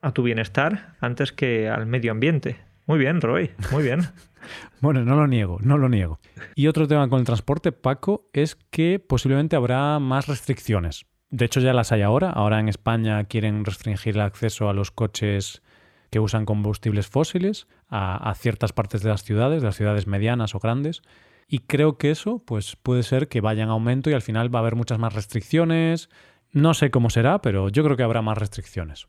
a 0.00 0.12
tu 0.12 0.22
bienestar 0.22 0.96
antes 1.00 1.32
que 1.32 1.68
al 1.68 1.87
medio 1.87 2.12
ambiente. 2.12 2.58
Muy 2.87 2.98
bien, 2.98 3.20
Roy, 3.20 3.50
muy 3.70 3.82
bien. 3.82 4.00
bueno, 4.80 5.04
no 5.04 5.16
lo 5.16 5.26
niego, 5.26 5.58
no 5.62 5.78
lo 5.78 5.88
niego. 5.88 6.18
Y 6.54 6.66
otro 6.66 6.88
tema 6.88 7.08
con 7.08 7.20
el 7.20 7.26
transporte, 7.26 7.72
Paco, 7.72 8.28
es 8.32 8.56
que 8.56 8.98
posiblemente 8.98 9.56
habrá 9.56 9.98
más 9.98 10.26
restricciones. 10.26 11.06
De 11.30 11.46
hecho, 11.46 11.61
ya 11.61 11.72
las 11.72 11.92
hay 11.92 12.02
ahora. 12.02 12.30
Ahora 12.30 12.61
en 12.61 12.68
España 12.68 13.24
quieren 13.24 13.64
restringir 13.64 14.16
el 14.16 14.20
acceso 14.20 14.68
a 14.68 14.74
los 14.74 14.90
coches 14.90 15.62
que 16.11 16.20
usan 16.20 16.44
combustibles 16.44 17.06
fósiles 17.06 17.68
a, 17.88 18.35
ciertas 18.37 18.74
partes 18.74 19.02
de 19.02 19.08
las 19.08 19.24
ciudades, 19.24 19.62
de 19.62 19.68
las 19.68 19.76
ciudades 19.76 20.06
medianas 20.06 20.54
o 20.54 20.58
grandes. 20.58 21.00
Y 21.53 21.59
creo 21.59 21.99
que 21.99 22.11
eso 22.11 22.43
pues, 22.43 22.77
puede 22.77 23.03
ser 23.03 23.29
que 23.29 23.43
vaya 23.43 23.62
en 23.62 23.69
aumento 23.69 24.09
y 24.09 24.15
al 24.15 24.23
final 24.23 24.53
va 24.53 24.61
a 24.61 24.62
haber 24.62 24.75
muchas 24.75 24.99
más 24.99 25.12
restricciones. 25.12 26.09
No 26.51 26.73
sé 26.73 26.91
cómo 26.91 27.11
será, 27.11 27.43
pero 27.43 27.69
yo 27.69 27.85
creo 27.85 27.95
que 27.95 28.03
habrá 28.03 28.23
más 28.23 28.38
restricciones. 28.38 29.07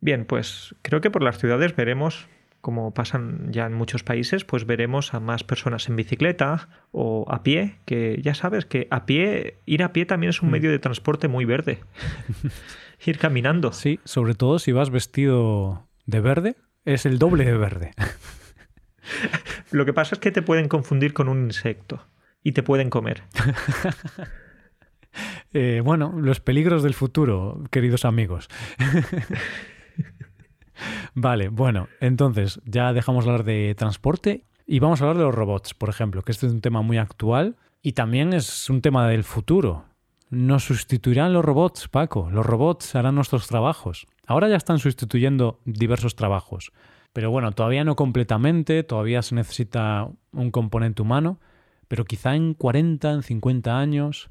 Bien, 0.00 0.24
pues 0.24 0.72
creo 0.82 1.00
que 1.00 1.10
por 1.10 1.24
las 1.24 1.38
ciudades 1.38 1.74
veremos 1.74 2.28
como 2.60 2.94
pasan 2.94 3.52
ya 3.52 3.66
en 3.66 3.72
muchos 3.72 4.04
países, 4.04 4.44
pues 4.44 4.66
veremos 4.66 5.14
a 5.14 5.18
más 5.18 5.42
personas 5.42 5.88
en 5.88 5.96
bicicleta 5.96 6.68
o 6.92 7.24
a 7.28 7.42
pie, 7.42 7.80
que 7.86 8.20
ya 8.22 8.34
sabes 8.36 8.66
que 8.66 8.86
a 8.92 9.04
pie, 9.04 9.58
ir 9.66 9.82
a 9.82 9.92
pie 9.92 10.06
también 10.06 10.30
es 10.30 10.42
un 10.42 10.50
mm. 10.50 10.52
medio 10.52 10.70
de 10.70 10.78
transporte 10.78 11.26
muy 11.26 11.44
verde. 11.44 11.80
ir 13.04 13.18
caminando. 13.18 13.72
Sí, 13.72 13.98
sobre 14.04 14.34
todo 14.34 14.60
si 14.60 14.70
vas 14.70 14.90
vestido 14.90 15.88
de 16.06 16.20
verde, 16.20 16.54
es 16.84 17.04
el 17.04 17.18
doble 17.18 17.46
de 17.46 17.58
verde. 17.58 17.94
Lo 19.70 19.84
que 19.84 19.92
pasa 19.92 20.14
es 20.14 20.20
que 20.20 20.30
te 20.30 20.42
pueden 20.42 20.68
confundir 20.68 21.12
con 21.12 21.28
un 21.28 21.44
insecto 21.44 22.06
y 22.42 22.52
te 22.52 22.62
pueden 22.62 22.90
comer. 22.90 23.22
Eh, 25.52 25.82
bueno, 25.84 26.14
los 26.16 26.38
peligros 26.38 26.84
del 26.84 26.94
futuro, 26.94 27.64
queridos 27.72 28.04
amigos. 28.04 28.48
Vale, 31.14 31.48
bueno, 31.48 31.88
entonces 31.98 32.60
ya 32.64 32.92
dejamos 32.92 33.26
hablar 33.26 33.42
de 33.42 33.74
transporte 33.76 34.44
y 34.68 34.78
vamos 34.78 35.00
a 35.00 35.04
hablar 35.04 35.18
de 35.18 35.24
los 35.24 35.34
robots, 35.34 35.74
por 35.74 35.88
ejemplo, 35.88 36.22
que 36.22 36.30
este 36.30 36.46
es 36.46 36.52
un 36.52 36.60
tema 36.60 36.82
muy 36.82 36.98
actual 36.98 37.56
y 37.82 37.92
también 37.92 38.32
es 38.32 38.70
un 38.70 38.82
tema 38.82 39.08
del 39.08 39.24
futuro. 39.24 39.84
Nos 40.30 40.64
sustituirán 40.64 41.32
los 41.32 41.44
robots, 41.44 41.88
Paco. 41.88 42.30
Los 42.30 42.46
robots 42.46 42.94
harán 42.94 43.16
nuestros 43.16 43.48
trabajos. 43.48 44.06
Ahora 44.26 44.48
ya 44.48 44.54
están 44.54 44.78
sustituyendo 44.78 45.58
diversos 45.64 46.14
trabajos. 46.14 46.70
Pero 47.12 47.30
bueno, 47.30 47.52
todavía 47.52 47.84
no 47.84 47.96
completamente, 47.96 48.82
todavía 48.84 49.22
se 49.22 49.34
necesita 49.34 50.08
un 50.32 50.50
componente 50.50 51.02
humano, 51.02 51.40
pero 51.88 52.04
quizá 52.04 52.36
en 52.36 52.54
40, 52.54 53.10
en 53.12 53.22
50 53.22 53.78
años 53.78 54.30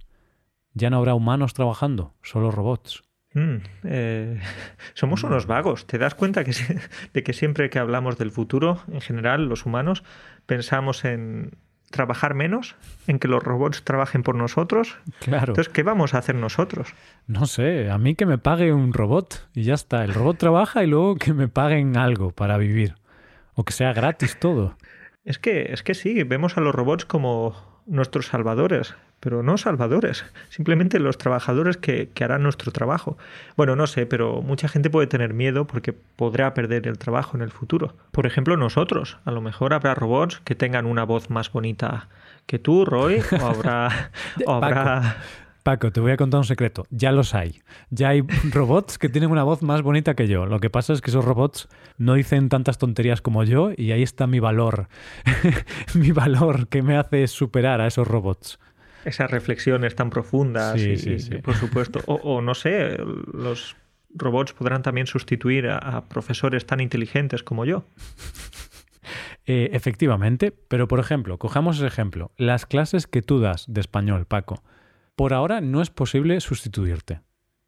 ya 0.73 0.89
no 0.89 0.97
habrá 0.97 1.13
humanos 1.13 1.53
trabajando, 1.53 2.13
solo 2.21 2.51
robots. 2.51 3.03
Mm, 3.33 3.57
eh, 3.83 4.41
somos 4.93 5.23
unos 5.23 5.45
vagos. 5.45 5.85
¿Te 5.85 5.97
das 5.97 6.15
cuenta 6.15 6.43
que, 6.43 6.53
de 7.13 7.23
que 7.23 7.33
siempre 7.33 7.69
que 7.69 7.79
hablamos 7.79 8.17
del 8.17 8.31
futuro, 8.31 8.81
en 8.91 9.01
general, 9.01 9.45
los 9.45 9.65
humanos, 9.65 10.03
pensamos 10.45 11.05
en 11.05 11.51
trabajar 11.89 12.33
menos, 12.33 12.75
en 13.07 13.19
que 13.19 13.27
los 13.27 13.43
robots 13.43 13.83
trabajen 13.83 14.23
por 14.23 14.35
nosotros? 14.35 14.97
Claro. 15.19 15.51
Entonces, 15.51 15.71
¿qué 15.73 15.83
vamos 15.83 16.13
a 16.13 16.19
hacer 16.19 16.35
nosotros? 16.35 16.93
No 17.27 17.45
sé, 17.45 17.89
a 17.89 17.97
mí 17.97 18.15
que 18.15 18.25
me 18.25 18.37
pague 18.37 18.73
un 18.73 18.93
robot 18.93 19.47
y 19.53 19.63
ya 19.63 19.73
está. 19.73 20.03
El 20.03 20.13
robot 20.13 20.37
trabaja 20.37 20.83
y 20.83 20.87
luego 20.87 21.15
que 21.15 21.33
me 21.33 21.47
paguen 21.47 21.97
algo 21.97 22.31
para 22.31 22.57
vivir. 22.57 22.95
O 23.55 23.63
que 23.63 23.73
sea 23.73 23.93
gratis 23.93 24.39
todo. 24.39 24.77
Es 25.25 25.39
que, 25.39 25.73
es 25.73 25.83
que 25.83 25.93
sí, 25.93 26.23
vemos 26.23 26.57
a 26.57 26.61
los 26.61 26.73
robots 26.73 27.05
como 27.05 27.81
nuestros 27.85 28.27
salvadores, 28.27 28.95
pero 29.19 29.43
no 29.43 29.57
salvadores, 29.57 30.25
simplemente 30.49 30.99
los 30.99 31.17
trabajadores 31.17 31.77
que, 31.77 32.09
que, 32.09 32.23
harán 32.23 32.43
nuestro 32.43 32.71
trabajo. 32.71 33.17
Bueno, 33.57 33.75
no 33.75 33.87
sé, 33.87 34.05
pero 34.05 34.41
mucha 34.41 34.67
gente 34.67 34.89
puede 34.89 35.07
tener 35.07 35.33
miedo 35.33 35.67
porque 35.67 35.93
podrá 35.93 36.53
perder 36.53 36.87
el 36.87 36.97
trabajo 36.97 37.35
en 37.35 37.43
el 37.43 37.51
futuro. 37.51 37.95
Por 38.11 38.25
ejemplo, 38.25 38.57
nosotros, 38.57 39.17
a 39.25 39.31
lo 39.31 39.41
mejor 39.41 39.73
habrá 39.73 39.95
robots 39.95 40.39
que 40.43 40.55
tengan 40.55 40.85
una 40.85 41.03
voz 41.03 41.29
más 41.29 41.51
bonita 41.51 42.09
que 42.45 42.59
tú, 42.59 42.85
Roy, 42.85 43.21
o 43.41 43.45
habrá... 43.45 44.11
o 44.45 44.53
habrá... 44.53 45.17
Paco, 45.69 45.91
te 45.91 45.99
voy 45.99 46.11
a 46.11 46.17
contar 46.17 46.39
un 46.39 46.45
secreto. 46.45 46.87
Ya 46.89 47.11
los 47.11 47.35
hay. 47.35 47.61
Ya 47.91 48.09
hay 48.09 48.21
robots 48.51 48.97
que 48.97 49.07
tienen 49.07 49.29
una 49.29 49.43
voz 49.43 49.61
más 49.61 49.83
bonita 49.83 50.15
que 50.15 50.27
yo. 50.27 50.47
Lo 50.47 50.59
que 50.59 50.71
pasa 50.71 50.93
es 50.93 51.01
que 51.01 51.11
esos 51.11 51.23
robots 51.23 51.67
no 51.99 52.15
dicen 52.15 52.49
tantas 52.49 52.79
tonterías 52.79 53.21
como 53.21 53.43
yo 53.43 53.69
y 53.77 53.91
ahí 53.91 54.01
está 54.01 54.25
mi 54.25 54.39
valor. 54.39 54.87
mi 55.93 56.11
valor 56.11 56.69
que 56.69 56.81
me 56.81 56.97
hace 56.97 57.27
superar 57.27 57.81
a 57.81 57.85
esos 57.85 58.07
robots. 58.07 58.59
Esas 59.05 59.29
reflexiones 59.29 59.93
tan 59.93 60.09
profundas. 60.09 60.81
Sí, 60.81 60.89
y, 60.89 60.97
sí, 60.97 61.19
sí. 61.19 61.35
Por 61.35 61.53
supuesto. 61.53 62.01
O, 62.07 62.15
o, 62.15 62.41
no 62.41 62.55
sé, 62.55 62.97
los 63.31 63.75
robots 64.15 64.53
podrán 64.53 64.81
también 64.81 65.05
sustituir 65.05 65.67
a, 65.67 65.77
a 65.77 66.05
profesores 66.05 66.65
tan 66.65 66.79
inteligentes 66.79 67.43
como 67.43 67.63
yo. 67.65 67.85
Eh, 69.51 69.71
efectivamente, 69.73 70.51
pero 70.51 70.87
por 70.87 70.99
ejemplo, 70.99 71.39
cojamos 71.39 71.77
ese 71.77 71.87
ejemplo. 71.87 72.31
Las 72.37 72.67
clases 72.67 73.07
que 73.07 73.23
tú 73.23 73.39
das 73.39 73.65
de 73.67 73.81
español, 73.81 74.27
Paco 74.27 74.61
por 75.19 75.33
ahora 75.33 75.59
no 75.59 75.81
es 75.81 75.89
posible 75.89 76.39
sustituirte. 76.39 77.19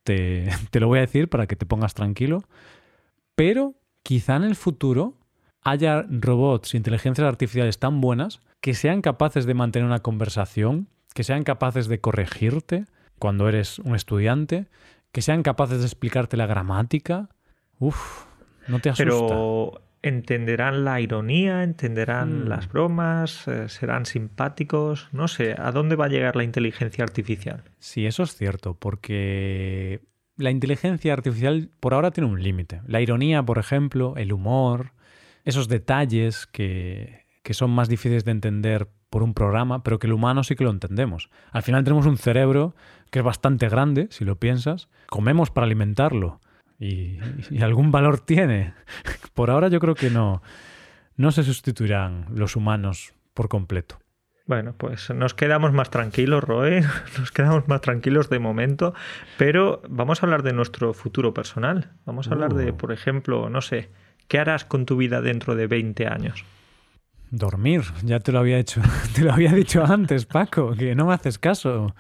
Te, 0.06 0.48
te, 0.72 0.80
lo 0.80 0.88
voy 0.88 1.00
a 1.00 1.02
decir 1.02 1.28
para 1.28 1.48
que 1.48 1.58
te 1.58 1.66
pongas 1.66 1.94
tranquilo. 1.94 2.46
Pero 3.36 3.76
quizá 4.04 4.38
en 4.38 4.44
el 4.44 4.56
futuro 4.56 5.18
haya 5.62 6.06
robots, 6.10 6.76
inteligencias 6.76 7.28
artificiales 7.28 7.78
tan 7.78 8.00
buenas 8.00 8.40
que 8.62 8.74
sean 8.74 9.02
capaces 9.02 9.46
de 9.46 9.54
mantener 9.54 9.86
una 9.86 10.00
conversación, 10.00 10.88
que 11.14 11.26
sean 11.26 11.44
capaces 11.44 11.90
de 11.90 12.00
corregirte 12.00 12.86
cuando 13.20 13.50
eres 13.50 13.80
un 13.80 13.96
estudiante, 13.96 14.70
que 15.12 15.22
sean 15.22 15.44
capaces 15.44 15.80
de 15.80 15.88
explicarte 15.88 16.38
la 16.38 16.46
gramática. 16.46 17.28
Uf, 17.80 18.28
no 18.70 18.80
te 18.80 18.92
asusta. 18.92 19.04
Pero 19.04 19.82
entenderán 20.04 20.84
la 20.84 21.00
ironía, 21.00 21.64
entenderán 21.64 22.46
mm. 22.46 22.48
las 22.48 22.68
bromas, 22.68 23.48
eh, 23.48 23.70
serán 23.70 24.06
simpáticos, 24.06 25.10
no 25.12 25.28
sé, 25.28 25.56
¿a 25.58 25.72
dónde 25.72 25.96
va 25.96 26.06
a 26.06 26.10
llegar 26.10 26.36
la 26.36 26.44
inteligencia 26.44 27.04
artificial? 27.04 27.64
Sí, 27.80 28.06
eso 28.06 28.24
es 28.24 28.36
cierto, 28.36 28.74
porque 28.74 30.02
la 30.38 30.52
inteligencia 30.52 31.14
artificial 31.14 31.70
por 31.80 31.94
ahora 31.94 32.12
tiene 32.12 32.30
un 32.30 32.42
límite. 32.42 32.82
La 32.88 33.02
ironía, 33.02 33.44
por 33.44 33.60
ejemplo, 33.60 34.16
el 34.18 34.34
humor, 34.34 34.94
esos 35.44 35.68
detalles 35.68 36.48
que, 36.48 37.26
que 37.44 37.54
son 37.54 37.72
más 37.72 37.88
difíciles 37.88 38.26
de 38.26 38.32
entender 38.32 38.88
por 39.10 39.24
un 39.24 39.34
programa, 39.34 39.84
pero 39.84 40.00
que 40.00 40.08
el 40.08 40.14
humano 40.14 40.44
sí 40.44 40.56
que 40.56 40.64
lo 40.64 40.72
entendemos. 40.72 41.30
Al 41.52 41.64
final 41.64 41.84
tenemos 41.84 42.06
un 42.06 42.18
cerebro 42.18 42.76
que 43.12 43.20
es 43.20 43.26
bastante 43.26 43.68
grande, 43.68 44.08
si 44.10 44.24
lo 44.24 44.38
piensas, 44.38 44.88
comemos 45.08 45.52
para 45.52 45.66
alimentarlo 45.66 46.40
y, 46.82 47.20
y, 47.52 47.62
algún 47.62 47.91
valor 47.91 48.20
tiene. 48.20 48.74
Por 49.36 49.52
ahora 49.52 49.67
yo 49.67 49.80
creo 49.80 49.94
que 49.94 50.10
no, 50.10 50.41
no 51.15 51.32
se 51.32 51.44
sustituirán 51.44 52.26
los 52.34 52.56
humanos 52.56 53.13
por 53.36 53.48
completo. 53.48 54.00
Bueno, 54.48 54.74
pues 54.76 55.10
nos 55.12 55.36
quedamos 55.36 55.72
más 55.72 55.91
tranquilos, 55.91 56.44
Roe, 56.44 56.82
nos 57.20 57.32
quedamos 57.32 57.67
más 57.67 57.82
tranquilos 57.82 58.30
de 58.30 58.39
momento, 58.39 58.94
pero 59.38 59.82
vamos 59.88 60.22
a 60.22 60.26
hablar 60.26 60.41
de 60.41 60.54
nuestro 60.54 60.94
futuro 60.94 61.34
personal. 61.34 61.91
Vamos 62.06 62.28
a 62.28 62.32
hablar 62.32 62.56
de, 62.56 62.74
por 62.74 62.91
ejemplo, 62.91 63.50
no 63.50 63.62
sé, 63.62 63.91
¿qué 64.28 64.39
harás 64.39 64.65
con 64.65 64.86
tu 64.86 64.98
vida 64.98 65.22
dentro 65.22 65.56
de 65.56 65.67
20 65.67 66.08
años? 66.08 66.44
Dormir, 67.30 67.84
ya 68.04 68.20
te 68.20 68.32
lo 68.32 68.39
había 68.39 68.58
hecho, 68.58 68.82
te 69.15 69.22
lo 69.22 69.32
había 69.32 69.54
dicho 69.54 69.86
antes, 69.86 70.26
Paco, 70.26 70.74
que 70.74 70.96
no 70.96 71.06
me 71.06 71.13
haces 71.13 71.38
caso. 71.38 71.96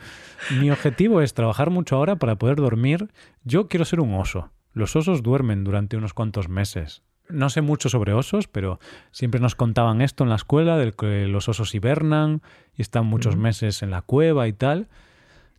Mi 0.59 0.71
objetivo 0.71 1.21
es 1.21 1.35
trabajar 1.35 1.69
mucho 1.69 1.95
ahora 1.95 2.15
para 2.15 2.35
poder 2.35 2.57
dormir. 2.57 3.09
Yo 3.43 3.67
quiero 3.69 3.85
ser 3.85 4.01
un 4.01 4.15
oso. 4.15 4.49
Los 4.73 4.95
osos 4.95 5.23
duermen 5.23 5.63
durante 5.63 5.97
unos 5.97 6.13
cuantos 6.13 6.49
meses. 6.49 7.03
No 7.29 7.49
sé 7.49 7.61
mucho 7.61 7.89
sobre 7.89 8.13
osos, 8.13 8.47
pero 8.47 8.79
siempre 9.11 9.39
nos 9.39 9.55
contaban 9.55 10.01
esto 10.01 10.23
en 10.23 10.29
la 10.29 10.35
escuela, 10.35 10.77
de 10.77 10.91
que 10.91 11.27
los 11.27 11.47
osos 11.47 11.73
hibernan 11.73 12.41
y 12.75 12.81
están 12.81 13.05
muchos 13.05 13.37
meses 13.37 13.83
en 13.83 13.91
la 13.91 14.01
cueva 14.01 14.47
y 14.47 14.53
tal. 14.53 14.89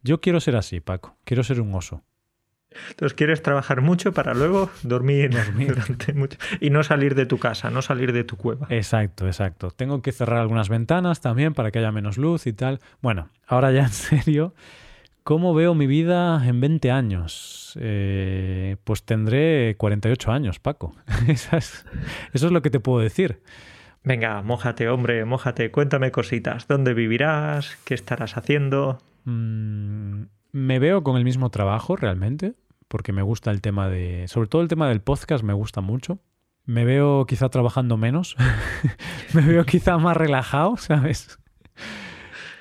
Yo 0.02 0.20
quiero 0.20 0.40
ser 0.40 0.56
así, 0.56 0.80
Paco. 0.80 1.16
Quiero 1.24 1.44
ser 1.44 1.60
un 1.60 1.74
oso. 1.74 2.02
Entonces 2.88 3.14
quieres 3.14 3.42
trabajar 3.42 3.80
mucho 3.80 4.12
para 4.12 4.34
luego 4.34 4.70
dormir, 4.82 5.30
dormir, 5.44 5.68
durante 5.68 6.12
mucho 6.12 6.38
y 6.60 6.70
no 6.70 6.82
salir 6.82 7.14
de 7.14 7.26
tu 7.26 7.38
casa, 7.38 7.70
no 7.70 7.82
salir 7.82 8.12
de 8.12 8.24
tu 8.24 8.36
cueva. 8.36 8.66
Exacto, 8.70 9.26
exacto. 9.26 9.70
Tengo 9.70 10.02
que 10.02 10.12
cerrar 10.12 10.40
algunas 10.40 10.68
ventanas 10.68 11.20
también 11.20 11.54
para 11.54 11.70
que 11.70 11.78
haya 11.78 11.92
menos 11.92 12.18
luz 12.18 12.46
y 12.46 12.52
tal. 12.52 12.80
Bueno, 13.00 13.28
ahora 13.46 13.72
ya 13.72 13.82
en 13.82 13.90
serio, 13.90 14.54
¿cómo 15.24 15.54
veo 15.54 15.74
mi 15.74 15.86
vida 15.86 16.46
en 16.46 16.60
20 16.60 16.90
años? 16.90 17.78
Eh, 17.80 18.76
pues 18.84 19.04
tendré 19.04 19.76
48 19.78 20.32
años, 20.32 20.58
Paco. 20.58 20.94
eso, 21.28 21.56
es, 21.56 21.86
eso 22.32 22.46
es 22.46 22.52
lo 22.52 22.62
que 22.62 22.70
te 22.70 22.80
puedo 22.80 23.00
decir. 23.00 23.42
Venga, 24.04 24.42
mójate, 24.42 24.88
hombre, 24.88 25.24
mójate. 25.24 25.70
Cuéntame 25.70 26.10
cositas. 26.10 26.66
¿Dónde 26.66 26.94
vivirás? 26.94 27.76
¿Qué 27.84 27.94
estarás 27.94 28.36
haciendo? 28.36 28.98
Mm, 29.24 30.24
me 30.52 30.78
veo 30.78 31.04
con 31.04 31.16
el 31.16 31.24
mismo 31.24 31.50
trabajo 31.50 31.94
realmente, 31.96 32.54
porque 32.88 33.12
me 33.12 33.22
gusta 33.22 33.50
el 33.50 33.60
tema 33.60 33.88
de... 33.88 34.26
Sobre 34.28 34.48
todo 34.48 34.62
el 34.62 34.68
tema 34.68 34.88
del 34.88 35.00
podcast 35.00 35.44
me 35.44 35.52
gusta 35.52 35.80
mucho. 35.80 36.18
Me 36.64 36.84
veo 36.84 37.26
quizá 37.26 37.48
trabajando 37.48 37.96
menos. 37.96 38.36
me 39.34 39.42
veo 39.42 39.64
quizá 39.64 39.98
más 39.98 40.16
relajado, 40.16 40.76
¿sabes? 40.76 41.38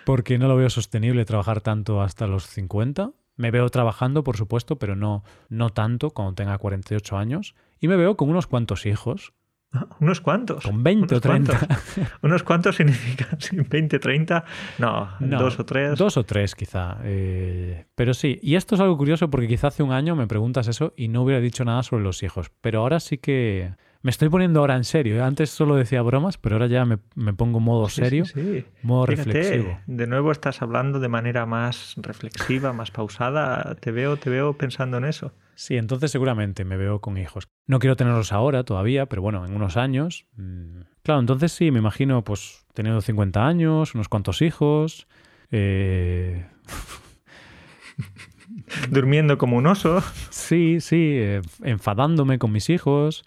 Porque 0.06 0.38
no 0.38 0.48
lo 0.48 0.56
veo 0.56 0.70
sostenible 0.70 1.26
trabajar 1.26 1.62
tanto 1.62 2.02
hasta 2.02 2.28
los 2.28 2.48
50. 2.48 3.12
Me 3.38 3.52
veo 3.52 3.70
trabajando, 3.70 4.24
por 4.24 4.38
supuesto, 4.38 4.78
pero 4.78 4.96
no, 4.96 5.24
no 5.50 5.70
tanto 5.70 6.12
cuando 6.12 6.34
tenga 6.34 6.58
48 6.58 7.18
años. 7.18 7.56
Y 7.80 7.88
me 7.88 7.96
veo 7.96 8.16
con 8.18 8.30
unos 8.30 8.48
cuantos 8.48 8.86
hijos. 8.86 9.34
¿Unos 10.00 10.22
cuantos? 10.22 10.64
Con 10.64 10.84
20 10.84 11.16
¿Unos 11.16 11.18
o 11.18 11.22
30. 11.22 11.58
Cuantos? 11.58 11.78
¿Unos 12.22 12.44
cuantos 12.44 12.76
significa 12.76 13.38
20, 13.70 14.00
30? 14.00 14.46
No, 14.80 15.10
no, 15.20 15.40
dos 15.40 15.60
o 15.60 15.66
tres. 15.66 15.98
Dos 15.98 16.18
o 16.18 16.24
tres 16.24 16.56
quizá. 16.56 16.98
Eh, 17.04 17.86
pero 17.96 18.14
sí, 18.14 18.40
y 18.42 18.56
esto 18.56 18.76
es 18.76 18.82
algo 18.82 18.98
curioso 18.98 19.30
porque 19.30 19.48
quizá 19.48 19.68
hace 19.68 19.84
un 19.84 19.92
año 19.92 20.16
me 20.16 20.28
preguntas 20.28 20.68
eso 20.68 20.94
y 20.96 21.08
no 21.08 21.24
hubiera 21.24 21.42
dicho 21.42 21.66
nada 21.66 21.84
sobre 21.84 22.04
los 22.04 22.22
hijos. 22.24 22.52
Pero 22.62 22.80
ahora 22.80 23.00
sí 23.00 23.18
que 23.18 23.74
me 24.02 24.12
estoy 24.12 24.30
poniendo 24.30 24.60
ahora 24.60 24.76
en 24.76 24.84
serio. 24.84 25.24
Antes 25.24 25.50
solo 25.50 25.76
decía 25.76 26.02
bromas, 26.02 26.38
pero 26.38 26.56
ahora 26.56 26.68
ya 26.68 26.86
me, 26.86 27.00
me 27.16 27.34
pongo 27.34 27.60
modo 27.60 27.90
serio, 27.90 28.26
sí, 28.26 28.34
sí, 28.34 28.42
sí. 28.42 28.66
modo 28.82 29.06
Fíjate, 29.06 29.32
reflexivo. 29.32 29.80
De 29.86 30.08
nuevo 30.08 30.32
estás 30.32 30.62
hablando 30.62 31.00
de 31.00 31.08
manera 31.08 31.46
más 31.46 31.96
reflexiva, 31.98 32.74
más 32.74 32.92
pausada. 32.92 33.76
Te 33.76 33.92
veo, 33.92 34.18
te 34.18 34.30
veo 34.30 34.54
pensando 34.54 34.98
en 34.98 35.06
eso. 35.06 35.34
Sí, 35.56 35.78
entonces 35.78 36.10
seguramente 36.10 36.66
me 36.66 36.78
veo 36.78 37.02
con 37.02 37.18
hijos. 37.18 37.48
No 37.68 37.80
quiero 37.80 37.96
tenerlos 37.96 38.32
ahora 38.32 38.64
todavía, 38.64 39.06
pero 39.06 39.22
bueno, 39.22 39.46
en 39.46 39.56
unos 39.56 39.78
años. 39.78 40.26
Mmm, 40.36 40.82
claro, 41.04 41.20
entonces 41.20 41.52
sí, 41.52 41.70
me 41.70 41.80
imagino 41.80 42.24
pues 42.24 42.66
teniendo 42.74 43.02
50 43.02 43.46
años, 43.46 43.94
unos 43.94 44.10
cuantos 44.10 44.42
hijos. 44.42 45.08
Eh... 45.52 46.48
Durmiendo 48.90 49.38
como 49.38 49.58
un 49.58 49.68
oso. 49.68 50.04
Sí, 50.30 50.80
sí, 50.82 51.12
eh, 51.14 51.42
enfadándome 51.64 52.40
con 52.40 52.52
mis 52.52 52.70
hijos, 52.70 53.24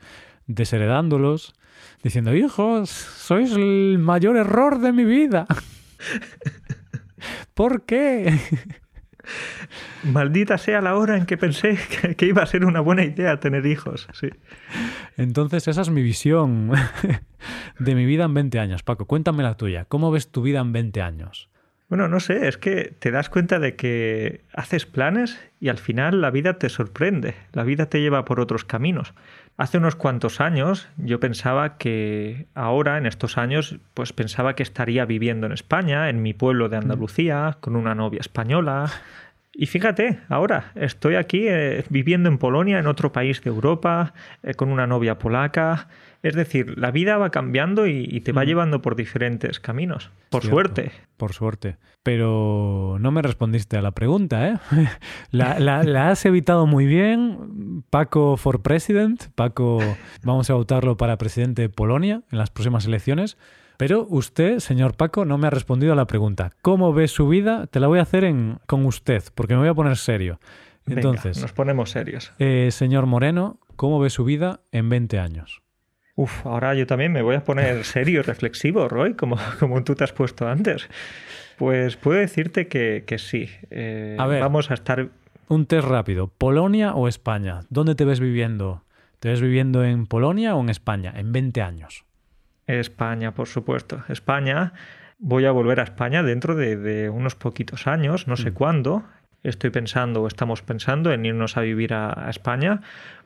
desheredándolos, 0.46 1.54
diciendo, 2.02 2.34
hijos, 2.34 2.90
sois 2.90 3.52
el 3.52 3.98
mayor 3.98 4.36
error 4.36 4.80
de 4.80 4.92
mi 4.92 5.04
vida. 5.04 5.46
¿Por 7.54 7.82
qué? 7.82 8.38
Maldita 10.04 10.58
sea 10.58 10.80
la 10.80 10.96
hora 10.96 11.16
en 11.16 11.26
que 11.26 11.36
pensé 11.36 11.78
que, 12.16 12.26
iba 12.26 12.42
a 12.42 12.46
ser 12.46 12.64
una 12.64 12.80
buena 12.80 13.04
idea 13.04 13.40
tener 13.40 13.64
hijos. 13.66 14.06
Sí. 14.12 14.28
Entonces, 15.16 15.66
esa 15.68 15.80
es 15.80 15.90
mi 15.90 16.02
visión 16.02 16.72
de 17.78 17.94
mi 17.94 18.04
vida 18.04 18.24
en 18.24 18.34
20 18.34 18.58
años. 18.58 18.82
Paco, 18.82 19.06
cuéntame 19.06 19.42
la 19.42 19.56
tuya. 19.56 19.86
¿Cómo 19.86 20.10
ves 20.10 20.30
tu 20.30 20.42
vida 20.42 20.60
en 20.60 20.72
20 20.72 21.00
años? 21.00 21.48
Bueno, 21.88 22.08
no 22.08 22.18
sé, 22.18 22.48
es 22.48 22.56
que 22.56 22.94
te 22.98 23.10
das 23.10 23.28
cuenta 23.28 23.58
de 23.58 23.76
que 23.76 24.40
haces 24.54 24.86
planes 24.86 25.38
y 25.60 25.68
al 25.68 25.78
final 25.78 26.20
la 26.22 26.30
vida 26.30 26.58
te 26.58 26.68
sorprende, 26.70 27.34
la 27.52 27.62
vida 27.62 27.86
te 27.86 28.00
lleva 28.00 28.24
por 28.24 28.40
otros 28.40 28.64
caminos. 28.64 29.14
Hace 29.56 29.78
unos 29.78 29.94
cuantos 29.94 30.40
años 30.40 30.88
yo 30.96 31.20
pensaba 31.20 31.78
que 31.78 32.48
ahora, 32.54 32.98
en 32.98 33.06
estos 33.06 33.38
años, 33.38 33.78
pues 33.94 34.12
pensaba 34.12 34.56
que 34.56 34.64
estaría 34.64 35.04
viviendo 35.04 35.46
en 35.46 35.52
España, 35.52 36.10
en 36.10 36.22
mi 36.22 36.34
pueblo 36.34 36.68
de 36.68 36.76
Andalucía, 36.76 37.58
con 37.60 37.76
una 37.76 37.94
novia 37.94 38.18
española. 38.20 38.90
Y 39.54 39.66
fíjate, 39.66 40.18
ahora 40.28 40.72
estoy 40.74 41.14
aquí 41.14 41.46
eh, 41.48 41.84
viviendo 41.88 42.28
en 42.28 42.38
Polonia, 42.38 42.78
en 42.78 42.88
otro 42.88 43.12
país 43.12 43.40
de 43.42 43.50
Europa, 43.50 44.12
eh, 44.42 44.54
con 44.54 44.68
una 44.68 44.86
novia 44.86 45.18
polaca. 45.18 45.88
Es 46.22 46.34
decir, 46.34 46.76
la 46.78 46.90
vida 46.90 47.18
va 47.18 47.30
cambiando 47.30 47.86
y, 47.86 48.08
y 48.10 48.20
te 48.22 48.32
va 48.32 48.42
mm. 48.42 48.46
llevando 48.46 48.82
por 48.82 48.96
diferentes 48.96 49.60
caminos. 49.60 50.10
Por 50.30 50.42
Cierto, 50.42 50.54
suerte. 50.54 50.92
Por 51.16 51.32
suerte. 51.34 51.76
Pero 52.02 52.96
no 53.00 53.12
me 53.12 53.22
respondiste 53.22 53.76
a 53.76 53.82
la 53.82 53.92
pregunta, 53.92 54.48
¿eh? 54.48 54.56
La, 55.30 55.58
la, 55.58 55.84
la, 55.84 56.10
has 56.10 56.24
evitado 56.26 56.66
muy 56.66 56.86
bien. 56.86 57.84
Paco 57.90 58.36
for 58.36 58.62
President. 58.62 59.28
Paco, 59.34 59.78
vamos 60.22 60.50
a 60.50 60.54
votarlo 60.54 60.96
para 60.96 61.16
presidente 61.16 61.62
de 61.62 61.68
Polonia 61.68 62.22
en 62.30 62.38
las 62.38 62.50
próximas 62.50 62.86
elecciones. 62.86 63.36
Pero 63.76 64.06
usted, 64.08 64.58
señor 64.60 64.96
Paco, 64.96 65.24
no 65.24 65.38
me 65.38 65.48
ha 65.48 65.50
respondido 65.50 65.92
a 65.92 65.96
la 65.96 66.06
pregunta. 66.06 66.52
¿Cómo 66.62 66.92
ve 66.92 67.08
su 67.08 67.28
vida? 67.28 67.66
Te 67.66 67.80
la 67.80 67.88
voy 67.88 67.98
a 67.98 68.02
hacer 68.02 68.24
en, 68.24 68.58
con 68.66 68.86
usted, 68.86 69.22
porque 69.34 69.54
me 69.54 69.60
voy 69.60 69.68
a 69.68 69.74
poner 69.74 69.96
serio. 69.96 70.38
Entonces, 70.86 71.40
nos 71.40 71.52
ponemos 71.52 71.90
serios. 71.90 72.32
Eh, 72.38 72.68
señor 72.70 73.06
Moreno, 73.06 73.58
¿cómo 73.76 73.98
ve 73.98 74.10
su 74.10 74.24
vida 74.24 74.60
en 74.70 74.88
20 74.88 75.18
años? 75.18 75.62
Uf, 76.16 76.46
ahora 76.46 76.74
yo 76.74 76.86
también 76.86 77.12
me 77.12 77.22
voy 77.22 77.36
a 77.36 77.44
poner 77.44 77.84
serio 77.84 78.20
y 78.20 78.22
reflexivo, 78.22 78.88
Roy, 78.88 79.14
como, 79.14 79.36
como 79.58 79.82
tú 79.82 79.94
te 79.94 80.04
has 80.04 80.12
puesto 80.12 80.46
antes. 80.46 80.88
Pues 81.56 81.96
puedo 81.96 82.18
decirte 82.18 82.68
que, 82.68 83.04
sí. 83.18 83.48
Eh, 83.70 84.16
a 84.18 84.26
ver, 84.26 84.40
vamos 84.40 84.70
a 84.70 84.74
estar. 84.74 85.08
Un 85.48 85.66
test 85.66 85.86
rápido. 85.86 86.28
¿Polonia 86.28 86.94
o 86.94 87.08
España? 87.08 87.60
¿Dónde 87.70 87.94
te 87.94 88.04
ves 88.04 88.20
viviendo? 88.20 88.84
¿Te 89.20 89.28
ves 89.28 89.40
viviendo 89.40 89.84
en 89.84 90.06
Polonia 90.06 90.54
o 90.54 90.60
en 90.60 90.68
España 90.68 91.12
en 91.16 91.32
20 91.32 91.62
años? 91.62 92.04
España, 92.66 93.34
por 93.34 93.48
supuesto. 93.48 94.02
España. 94.08 94.72
Voy 95.18 95.46
a 95.46 95.52
volver 95.52 95.80
a 95.80 95.84
España 95.84 96.22
dentro 96.22 96.54
de, 96.54 97.08
unos 97.08 97.34
poquitos 97.34 97.86
años, 97.86 98.26
no 98.26 98.36
sé 98.36 98.50
mm. 98.50 98.54
cuándo. 98.54 99.04
Estoy 99.42 99.70
pensando 99.70 100.22
o 100.22 100.26
estamos 100.26 100.62
pensando 100.62 101.12
en 101.12 101.24
irnos 101.24 101.56
a 101.56 101.60
vivir 101.60 101.92
a, 101.92 102.28
España, 102.30 102.80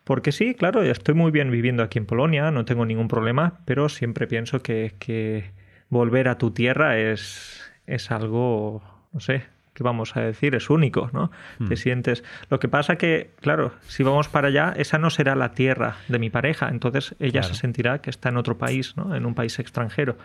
porque 0.05 0.33
sí, 0.33 0.55
claro, 0.55 0.83
estoy 0.83 1.15
muy 1.15 1.31
bien 1.31 1.51
viviendo 1.51 1.83
aquí 1.83 1.99
en 1.99 2.07
Polonia, 2.07 2.51
no 2.51 2.65
tengo 2.65 2.85
ningún 2.85 3.09
problema, 3.09 3.61
pero 3.65 3.89
siempre 3.89 4.27
pienso 4.27 4.61
que, 4.61 4.95
que 4.99 5.53
volver 5.89 6.29
a 6.29 6.37
tu 6.37 6.51
tierra 6.51 6.99
es, 6.99 7.71
es 7.87 8.11
algo, 8.11 8.83
no 9.13 9.21
sé, 9.21 9.45
¿qué 9.79 9.85
vamos 9.85 10.17
a 10.17 10.21
decir? 10.21 10.57
Es 10.57 10.71
único, 10.71 11.09
¿no? 11.13 11.31
Te 11.59 11.75
hmm. 11.75 11.77
sientes... 11.77 12.25
Lo 12.51 12.59
que 12.59 12.69
pasa 12.69 12.97
que, 12.97 13.31
claro, 13.41 13.73
si 13.87 14.03
vamos 14.03 14.29
para 14.29 14.49
allá, 14.49 14.75
esa 14.77 14.99
no 14.99 15.09
será 15.09 15.37
la 15.37 15.53
tierra 15.53 15.97
de 16.09 16.19
mi 16.19 16.31
pareja, 16.31 16.69
entonces 16.69 17.15
ella 17.21 17.45
se 17.45 17.55
sentirá 17.55 18.01
que 18.01 18.11
está 18.11 18.31
en 18.31 18.39
otro 18.39 18.59
país, 18.59 18.97
¿no? 18.97 19.15
En 19.15 19.25
un 19.25 19.37
país 19.37 19.57
extranjero. 19.61 20.19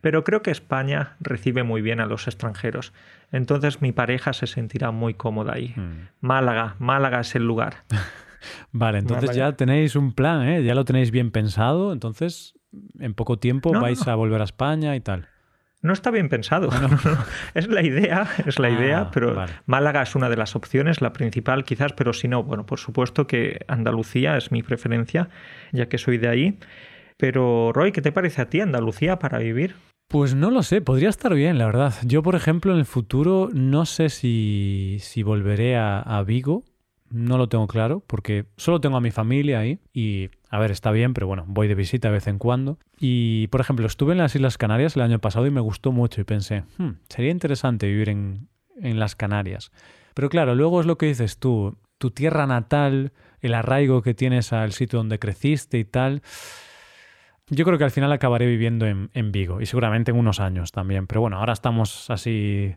Pero 0.00 0.24
creo 0.24 0.42
que 0.42 0.50
España 0.50 1.14
recibe 1.20 1.62
muy 1.62 1.82
bien 1.82 2.00
a 2.00 2.06
los 2.06 2.26
extranjeros. 2.26 2.92
Entonces 3.30 3.80
mi 3.80 3.92
pareja 3.92 4.32
se 4.32 4.48
sentirá 4.48 4.90
muy 4.90 5.14
cómoda 5.14 5.54
ahí. 5.54 5.72
Hmm. 5.76 6.08
Málaga, 6.20 6.74
Málaga 6.80 7.20
es 7.20 7.36
el 7.36 7.46
lugar. 7.46 7.84
vale, 8.72 8.98
entonces 8.98 9.36
ya 9.36 9.52
tenéis 9.52 9.94
un 9.94 10.14
plan, 10.14 10.48
¿eh? 10.48 10.64
Ya 10.64 10.74
lo 10.74 10.84
tenéis 10.84 11.12
bien 11.12 11.30
pensado, 11.30 11.92
entonces 11.92 12.54
en 12.98 13.14
poco 13.14 13.38
tiempo 13.38 13.70
vais 13.70 14.06
a 14.08 14.16
volver 14.16 14.40
a 14.40 14.44
España 14.44 14.96
y 14.96 15.00
tal. 15.00 15.28
No 15.86 15.92
está 15.92 16.10
bien 16.10 16.28
pensado. 16.28 16.68
es 17.54 17.68
la 17.68 17.82
idea, 17.82 18.26
es 18.44 18.58
la 18.58 18.68
idea, 18.68 19.02
ah, 19.02 19.10
pero 19.12 19.46
Málaga 19.66 20.02
es 20.02 20.16
una 20.16 20.28
de 20.28 20.36
las 20.36 20.56
opciones, 20.56 21.00
la 21.00 21.12
principal 21.12 21.64
quizás, 21.64 21.92
pero 21.92 22.12
si 22.12 22.26
no, 22.26 22.42
bueno, 22.42 22.66
por 22.66 22.80
supuesto 22.80 23.28
que 23.28 23.60
Andalucía 23.68 24.36
es 24.36 24.50
mi 24.50 24.64
preferencia, 24.64 25.28
ya 25.72 25.88
que 25.88 25.98
soy 25.98 26.18
de 26.18 26.28
ahí. 26.28 26.58
Pero 27.16 27.72
Roy, 27.72 27.92
¿qué 27.92 28.02
te 28.02 28.10
parece 28.10 28.42
a 28.42 28.50
ti 28.50 28.60
Andalucía 28.60 29.20
para 29.20 29.38
vivir? 29.38 29.76
Pues 30.08 30.34
no 30.34 30.50
lo 30.50 30.64
sé, 30.64 30.80
podría 30.80 31.08
estar 31.08 31.32
bien, 31.34 31.56
la 31.56 31.66
verdad. 31.66 31.94
Yo, 32.02 32.22
por 32.22 32.34
ejemplo, 32.34 32.72
en 32.72 32.78
el 32.78 32.84
futuro 32.84 33.48
no 33.52 33.86
sé 33.86 34.08
si, 34.08 34.98
si 35.00 35.22
volveré 35.22 35.76
a 35.76 36.22
Vigo 36.26 36.64
no 37.10 37.38
lo 37.38 37.48
tengo 37.48 37.66
claro 37.66 38.02
porque 38.06 38.46
solo 38.56 38.80
tengo 38.80 38.96
a 38.96 39.00
mi 39.00 39.10
familia 39.10 39.60
ahí 39.60 39.78
y, 39.92 40.30
a 40.50 40.58
ver, 40.58 40.70
está 40.70 40.90
bien, 40.90 41.14
pero 41.14 41.26
bueno, 41.26 41.44
voy 41.46 41.68
de 41.68 41.74
visita 41.74 42.08
de 42.08 42.14
vez 42.14 42.26
en 42.26 42.38
cuando. 42.38 42.78
Y, 42.98 43.48
por 43.48 43.60
ejemplo, 43.60 43.86
estuve 43.86 44.12
en 44.12 44.18
las 44.18 44.34
Islas 44.34 44.58
Canarias 44.58 44.96
el 44.96 45.02
año 45.02 45.18
pasado 45.18 45.46
y 45.46 45.50
me 45.50 45.60
gustó 45.60 45.92
mucho 45.92 46.20
y 46.20 46.24
pensé, 46.24 46.64
hmm, 46.78 46.90
sería 47.08 47.30
interesante 47.30 47.86
vivir 47.86 48.08
en, 48.08 48.48
en 48.80 48.98
las 48.98 49.16
Canarias. 49.16 49.72
Pero 50.14 50.28
claro, 50.28 50.54
luego 50.54 50.80
es 50.80 50.86
lo 50.86 50.98
que 50.98 51.06
dices 51.06 51.38
tú, 51.38 51.76
tu 51.98 52.10
tierra 52.10 52.46
natal, 52.46 53.12
el 53.40 53.54
arraigo 53.54 54.02
que 54.02 54.14
tienes 54.14 54.52
al 54.52 54.72
sitio 54.72 54.98
donde 54.98 55.18
creciste 55.18 55.78
y 55.78 55.84
tal. 55.84 56.22
Yo 57.48 57.64
creo 57.64 57.78
que 57.78 57.84
al 57.84 57.90
final 57.90 58.10
acabaré 58.12 58.46
viviendo 58.46 58.86
en, 58.86 59.10
en 59.14 59.30
Vigo 59.30 59.60
y 59.60 59.66
seguramente 59.66 60.10
en 60.10 60.16
unos 60.16 60.40
años 60.40 60.72
también. 60.72 61.06
Pero 61.06 61.20
bueno, 61.20 61.38
ahora 61.38 61.52
estamos 61.52 62.10
así 62.10 62.74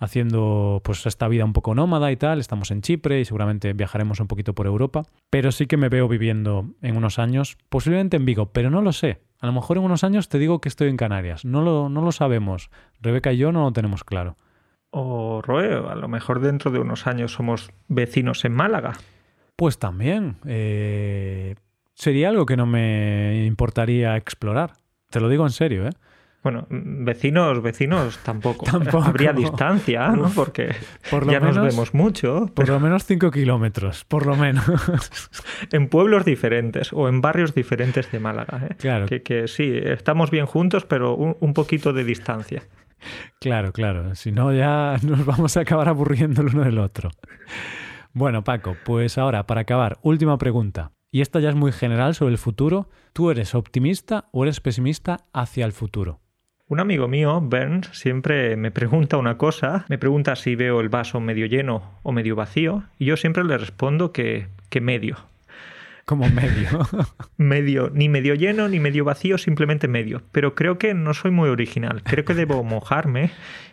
haciendo 0.00 0.80
pues 0.82 1.06
esta 1.06 1.28
vida 1.28 1.44
un 1.44 1.52
poco 1.52 1.74
nómada 1.74 2.10
y 2.10 2.16
tal. 2.16 2.40
Estamos 2.40 2.70
en 2.72 2.80
Chipre 2.80 3.20
y 3.20 3.24
seguramente 3.24 3.72
viajaremos 3.74 4.18
un 4.18 4.26
poquito 4.26 4.54
por 4.54 4.66
Europa. 4.66 5.04
Pero 5.28 5.52
sí 5.52 5.66
que 5.66 5.76
me 5.76 5.88
veo 5.88 6.08
viviendo 6.08 6.70
en 6.82 6.96
unos 6.96 7.18
años, 7.18 7.58
posiblemente 7.68 8.16
en 8.16 8.24
Vigo, 8.24 8.46
pero 8.46 8.70
no 8.70 8.82
lo 8.82 8.92
sé. 8.92 9.20
A 9.38 9.46
lo 9.46 9.52
mejor 9.52 9.76
en 9.76 9.84
unos 9.84 10.02
años 10.02 10.28
te 10.28 10.38
digo 10.38 10.60
que 10.60 10.68
estoy 10.68 10.88
en 10.88 10.96
Canarias. 10.96 11.44
No 11.44 11.62
lo, 11.62 11.88
no 11.88 12.00
lo 12.00 12.12
sabemos. 12.12 12.70
Rebeca 13.00 13.32
y 13.32 13.36
yo 13.36 13.52
no 13.52 13.62
lo 13.62 13.72
tenemos 13.72 14.02
claro. 14.02 14.36
O 14.90 15.40
Roe, 15.42 15.72
a 15.88 15.94
lo 15.94 16.08
mejor 16.08 16.40
dentro 16.40 16.70
de 16.70 16.80
unos 16.80 17.06
años 17.06 17.32
somos 17.32 17.70
vecinos 17.86 18.44
en 18.44 18.52
Málaga. 18.52 18.94
Pues 19.54 19.78
también. 19.78 20.36
Eh, 20.46 21.54
sería 21.94 22.30
algo 22.30 22.46
que 22.46 22.56
no 22.56 22.66
me 22.66 23.44
importaría 23.44 24.16
explorar. 24.16 24.72
Te 25.10 25.20
lo 25.20 25.28
digo 25.28 25.44
en 25.44 25.52
serio, 25.52 25.86
¿eh? 25.86 25.92
Bueno, 26.42 26.66
vecinos, 26.70 27.60
vecinos 27.62 28.18
tampoco. 28.24 28.64
Habría 29.04 29.34
distancia, 29.34 30.08
¿no? 30.08 30.30
Porque 30.30 30.74
ya 31.28 31.38
nos 31.38 31.60
vemos 31.60 31.92
mucho. 31.92 32.46
Por 32.54 32.68
lo 32.68 32.80
menos 32.80 33.04
cinco 33.04 33.30
kilómetros, 33.30 34.04
por 34.06 34.24
lo 34.24 34.36
menos. 34.36 34.64
en 35.72 35.88
pueblos 35.88 36.24
diferentes 36.24 36.94
o 36.94 37.08
en 37.08 37.20
barrios 37.20 37.54
diferentes 37.54 38.10
de 38.10 38.20
Málaga. 38.20 38.68
¿eh? 38.70 38.74
Claro. 38.78 39.06
Que, 39.06 39.48
sí, 39.48 39.70
estamos 39.82 40.30
bien 40.30 40.46
juntos, 40.46 40.86
pero 40.86 41.14
un, 41.14 41.52
poquito 41.52 41.92
de 41.92 42.04
distancia. 42.04 42.62
Claro, 43.38 43.72
claro. 43.72 44.14
Si 44.14 44.32
no, 44.32 44.52
ya 44.54 44.96
nos 45.02 45.26
vamos 45.26 45.58
a 45.58 45.60
acabar 45.60 45.90
aburriendo 45.90 46.40
el 46.40 46.48
uno 46.54 46.64
del 46.64 46.78
otro. 46.78 47.10
Bueno, 48.14 48.44
Paco, 48.44 48.76
pues 48.84 49.18
ahora, 49.18 49.46
para 49.46 49.62
acabar, 49.62 49.98
última 50.02 50.38
pregunta. 50.38 50.92
Y 51.12 51.20
esta 51.20 51.40
ya 51.40 51.50
es 51.50 51.54
muy 51.54 51.72
general 51.72 52.14
sobre 52.14 52.32
el 52.32 52.38
futuro. 52.38 52.88
¿Tú 53.12 53.30
eres 53.30 53.54
optimista 53.54 54.28
o 54.32 54.44
eres 54.44 54.60
pesimista 54.60 55.26
hacia 55.32 55.66
el 55.66 55.72
futuro? 55.72 56.20
Un 56.70 56.78
amigo 56.78 57.08
mío, 57.08 57.40
Burns, 57.40 57.88
siempre 57.92 58.54
me 58.54 58.70
pregunta 58.70 59.16
una 59.16 59.36
cosa, 59.36 59.84
me 59.88 59.98
pregunta 59.98 60.36
si 60.36 60.54
veo 60.54 60.80
el 60.80 60.88
vaso 60.88 61.18
medio 61.18 61.46
lleno 61.46 61.98
o 62.04 62.12
medio 62.12 62.36
vacío, 62.36 62.84
y 62.96 63.06
yo 63.06 63.16
siempre 63.16 63.42
le 63.42 63.58
respondo 63.58 64.12
que, 64.12 64.46
que 64.68 64.80
medio. 64.80 65.16
Como 66.04 66.28
medio. 66.28 66.86
medio, 67.36 67.90
ni 67.92 68.08
medio 68.08 68.36
lleno 68.36 68.68
ni 68.68 68.78
medio 68.78 69.04
vacío, 69.04 69.36
simplemente 69.36 69.88
medio. 69.88 70.22
Pero 70.30 70.54
creo 70.54 70.78
que 70.78 70.94
no 70.94 71.12
soy 71.12 71.32
muy 71.32 71.48
original. 71.48 72.04
Creo 72.04 72.24
que 72.24 72.34
debo 72.34 72.62
mojarme 72.62 73.32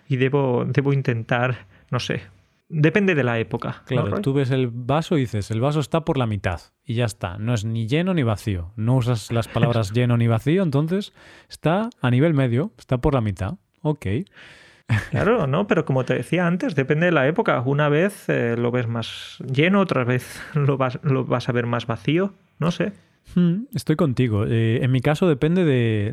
y 0.10 0.16
debo, 0.18 0.66
debo 0.66 0.92
intentar, 0.92 1.68
no 1.92 2.00
sé, 2.00 2.24
Depende 2.69 3.15
de 3.15 3.23
la 3.23 3.39
época. 3.39 3.84
Claro, 3.86 4.19
tú 4.21 4.34
ves 4.34 4.51
el 4.51 4.67
vaso 4.67 5.17
y 5.17 5.21
dices, 5.21 5.51
el 5.51 5.62
vaso 5.62 5.80
está 5.80 6.03
por 6.03 6.17
la 6.17 6.25
mitad 6.25 6.60
y 6.84 6.95
ya 6.95 7.06
está. 7.06 7.38
No 7.38 7.53
es 7.53 7.63
ni 7.63 7.88
lleno 7.88 8.13
ni 8.13 8.23
vacío. 8.23 8.73
No 8.75 8.97
usas 8.97 9.32
las 9.32 9.47
palabras 9.47 9.91
lleno 9.93 10.17
ni 10.17 10.27
vacío, 10.27 10.63
entonces 10.63 11.13
está 11.49 11.89
a 12.01 12.12
nivel 12.12 12.34
medio, 12.34 12.73
está 12.77 12.97
por 12.97 13.13
la 13.13 13.21
mitad. 13.21 13.56
Ok. 13.82 14.08
Claro, 15.12 15.47
no, 15.47 15.65
pero 15.67 15.86
como 15.86 16.03
te 16.03 16.15
decía 16.15 16.45
antes, 16.45 16.75
depende 16.75 17.06
de 17.06 17.13
la 17.13 17.27
época. 17.27 17.62
Una 17.62 17.88
vez 17.88 18.27
eh, 18.27 18.56
lo 18.58 18.69
ves 18.69 18.88
más 18.88 19.38
lleno, 19.49 19.80
otra 19.80 20.03
vez 20.03 20.41
lo 20.53 20.77
vas, 20.77 20.99
lo 21.03 21.23
vas 21.23 21.47
a 21.47 21.53
ver 21.53 21.67
más 21.67 21.88
vacío. 21.88 22.34
No 22.60 22.71
sé. 22.71 22.91
Hmm, 23.36 23.63
estoy 23.73 23.95
contigo. 23.95 24.45
Eh, 24.45 24.84
en 24.84 24.91
mi 24.91 24.99
caso 24.99 25.30
depende 25.30 25.63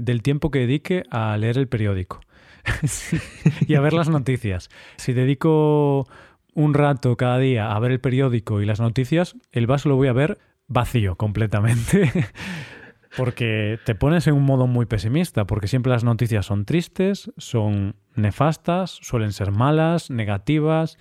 del 0.00 0.22
tiempo 0.22 0.52
que 0.52 0.60
dedique 0.60 1.02
a 1.10 1.36
leer 1.36 1.58
el 1.58 1.66
periódico 1.66 2.20
y 3.66 3.74
a 3.74 3.80
ver 3.80 3.92
las 3.92 4.08
noticias. 4.08 4.70
Si 4.96 5.12
dedico 5.12 6.08
un 6.54 6.74
rato 6.74 7.16
cada 7.16 7.38
día 7.38 7.72
a 7.72 7.78
ver 7.78 7.92
el 7.92 8.00
periódico 8.00 8.60
y 8.60 8.66
las 8.66 8.80
noticias, 8.80 9.36
el 9.52 9.66
vaso 9.66 9.88
lo 9.88 9.96
voy 9.96 10.08
a 10.08 10.12
ver 10.12 10.38
vacío 10.66 11.16
completamente. 11.16 12.10
porque 13.16 13.78
te 13.84 13.94
pones 13.94 14.26
en 14.26 14.34
un 14.34 14.44
modo 14.44 14.66
muy 14.66 14.86
pesimista, 14.86 15.46
porque 15.46 15.68
siempre 15.68 15.90
las 15.90 16.04
noticias 16.04 16.46
son 16.46 16.64
tristes, 16.64 17.30
son 17.36 17.96
nefastas, 18.14 18.98
suelen 19.02 19.32
ser 19.32 19.50
malas, 19.52 20.10
negativas, 20.10 20.98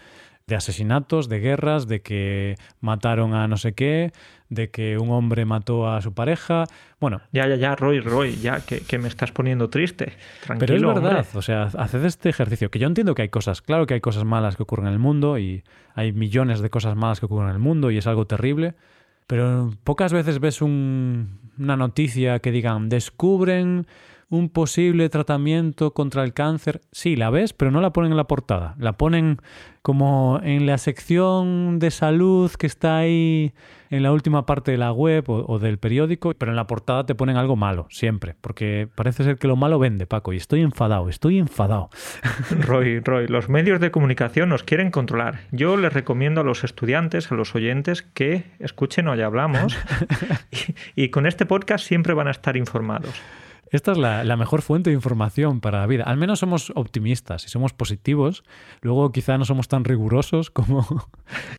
de 0.47 0.55
asesinatos, 0.55 1.29
de 1.29 1.39
guerras, 1.39 1.87
de 1.87 2.01
que 2.01 2.55
mataron 2.81 3.33
a 3.33 3.47
no 3.47 3.57
sé 3.57 3.73
qué, 3.73 4.11
de 4.49 4.69
que 4.69 4.97
un 4.97 5.09
hombre 5.11 5.45
mató 5.45 5.87
a 5.89 6.01
su 6.01 6.13
pareja. 6.13 6.65
Bueno. 6.99 7.21
Ya, 7.31 7.47
ya, 7.47 7.55
ya, 7.55 7.75
Roy, 7.75 7.99
Roy, 7.99 8.35
ya, 8.35 8.59
que, 8.61 8.97
me 8.97 9.07
estás 9.07 9.31
poniendo 9.31 9.69
triste. 9.69 10.13
Tranquilo, 10.43 10.67
Pero 10.67 10.75
es 10.75 11.03
verdad, 11.03 11.27
o 11.33 11.41
sea, 11.41 11.63
haced 11.63 12.03
este 12.05 12.29
ejercicio, 12.29 12.69
que 12.69 12.79
yo 12.79 12.87
entiendo 12.87 13.15
que 13.15 13.21
hay 13.21 13.29
cosas, 13.29 13.61
claro 13.61 13.87
que 13.87 13.93
hay 13.93 14.01
cosas 14.01 14.25
malas 14.25 14.57
que 14.57 14.63
ocurren 14.63 14.87
en 14.87 14.93
el 14.93 14.99
mundo 14.99 15.37
y 15.37 15.63
hay 15.95 16.11
millones 16.11 16.59
de 16.59 16.69
cosas 16.69 16.95
malas 16.95 17.19
que 17.19 17.25
ocurren 17.25 17.49
en 17.49 17.55
el 17.55 17.61
mundo 17.61 17.89
y 17.89 17.97
es 17.97 18.07
algo 18.07 18.27
terrible, 18.27 18.75
pero 19.27 19.71
pocas 19.83 20.11
veces 20.11 20.39
ves 20.39 20.61
una 20.61 21.77
noticia 21.77 22.39
que 22.39 22.51
digan, 22.51 22.89
descubren 22.89 23.87
un 24.33 24.49
posible 24.49 25.09
tratamiento 25.09 25.93
contra 25.93 26.23
el 26.23 26.33
cáncer. 26.33 26.81
Sí, 26.91 27.15
la 27.15 27.29
ves, 27.29 27.53
pero 27.53 27.69
no 27.69 27.81
la 27.81 27.93
ponen 27.93 28.11
en 28.11 28.17
la 28.17 28.23
portada. 28.23 28.73
La 28.79 28.93
ponen 28.93 29.37
como 29.83 30.39
en 30.41 30.65
la 30.65 30.79
sección 30.79 31.77
de 31.77 31.91
salud 31.91 32.51
que 32.57 32.65
está 32.65 32.97
ahí 32.97 33.53
en 33.91 34.01
la 34.01 34.11
última 34.11 34.47
parte 34.47 34.71
de 34.71 34.79
la 34.79 34.91
web 34.91 35.25
o, 35.27 35.59
del 35.59 35.77
periódico, 35.77 36.33
pero 36.35 36.51
en 36.51 36.55
la 36.55 36.65
portada 36.65 37.05
te 37.05 37.13
ponen 37.13 37.37
algo 37.37 37.55
malo, 37.55 37.85
siempre, 37.91 38.35
porque 38.41 38.87
parece 38.95 39.23
ser 39.23 39.37
que 39.37 39.47
lo 39.47 39.55
malo 39.55 39.77
vende, 39.77 40.07
Paco, 40.07 40.33
y 40.33 40.37
estoy 40.37 40.61
enfadado, 40.61 41.09
estoy 41.09 41.37
enfadado. 41.37 41.91
Roy, 42.61 43.01
Roy, 43.01 43.27
los 43.27 43.49
medios 43.49 43.79
de 43.79 43.91
comunicación 43.91 44.49
nos 44.49 44.63
quieren 44.63 44.89
controlar. 44.89 45.41
Yo 45.51 45.77
les 45.77 45.93
recomiendo 45.93 46.41
a 46.41 46.43
los 46.43 46.63
estudiantes, 46.63 47.31
a 47.31 47.35
los 47.35 47.53
oyentes, 47.53 48.01
que 48.01 48.45
escuchen 48.57 49.07
Hoy 49.07 49.21
Hablamos 49.21 49.77
y 50.95 51.09
con 51.09 51.27
este 51.27 51.45
podcast 51.45 51.85
siempre 51.85 52.15
van 52.15 52.29
a 52.29 52.31
estar 52.31 52.57
informados. 52.57 53.13
Esta 53.73 53.91
es 53.91 53.97
la, 53.97 54.23
la, 54.23 54.37
mejor 54.37 54.61
fuente 54.61 54.91
de 54.91 54.95
información 54.95 55.59
para 55.59 55.79
la 55.79 55.87
vida. 55.87 56.03
Al 56.03 56.15
menos 56.15 56.37
somos 56.37 56.71
optimistas 56.75 57.43
y 57.45 57.49
somos 57.49 57.73
positivos. 57.73 58.43
Luego 58.81 59.11
quizá 59.11 59.39
no 59.39 59.45
somos 59.45 59.67
tan 59.67 59.83
rigurosos 59.83 60.51
como... 60.51 60.85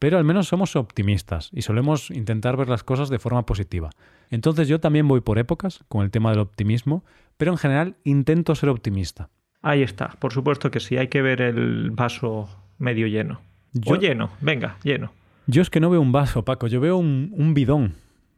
Pero 0.00 0.16
al 0.16 0.22
menos 0.22 0.46
somos 0.46 0.76
optimistas 0.76 1.50
y 1.52 1.62
solemos 1.62 2.12
intentar 2.12 2.56
ver 2.56 2.68
las 2.68 2.84
cosas 2.84 3.08
de 3.08 3.18
forma 3.18 3.44
positiva. 3.46 3.90
Entonces 4.30 4.68
yo 4.68 4.78
también 4.78 5.08
voy 5.08 5.22
por 5.22 5.40
épocas 5.40 5.84
con 5.88 6.04
el 6.04 6.12
tema 6.12 6.30
del 6.30 6.38
optimismo, 6.38 7.04
pero 7.36 7.50
en 7.50 7.58
general 7.58 7.96
intento 8.04 8.54
ser 8.54 8.68
optimista. 8.68 9.28
Ahí 9.60 9.82
está, 9.82 10.10
por 10.20 10.32
supuesto 10.32 10.70
que 10.70 10.78
sí, 10.78 10.96
hay 10.96 11.08
que 11.08 11.20
ver 11.20 11.40
el 11.40 11.90
vaso 11.90 12.48
medio 12.78 13.08
lleno. 13.08 13.40
o 13.86 13.96
lleno, 13.96 14.30
venga, 14.40 14.76
lleno. 14.84 15.10
Yo 15.48 15.62
es 15.62 15.68
que 15.68 15.80
no 15.80 15.90
veo 15.90 16.00
un 16.00 16.12
vaso, 16.12 16.44
Paco, 16.44 16.68
yo 16.68 16.80
veo 16.80 16.96
un, 16.96 17.32
un 17.36 17.54
bidón. 17.54 17.96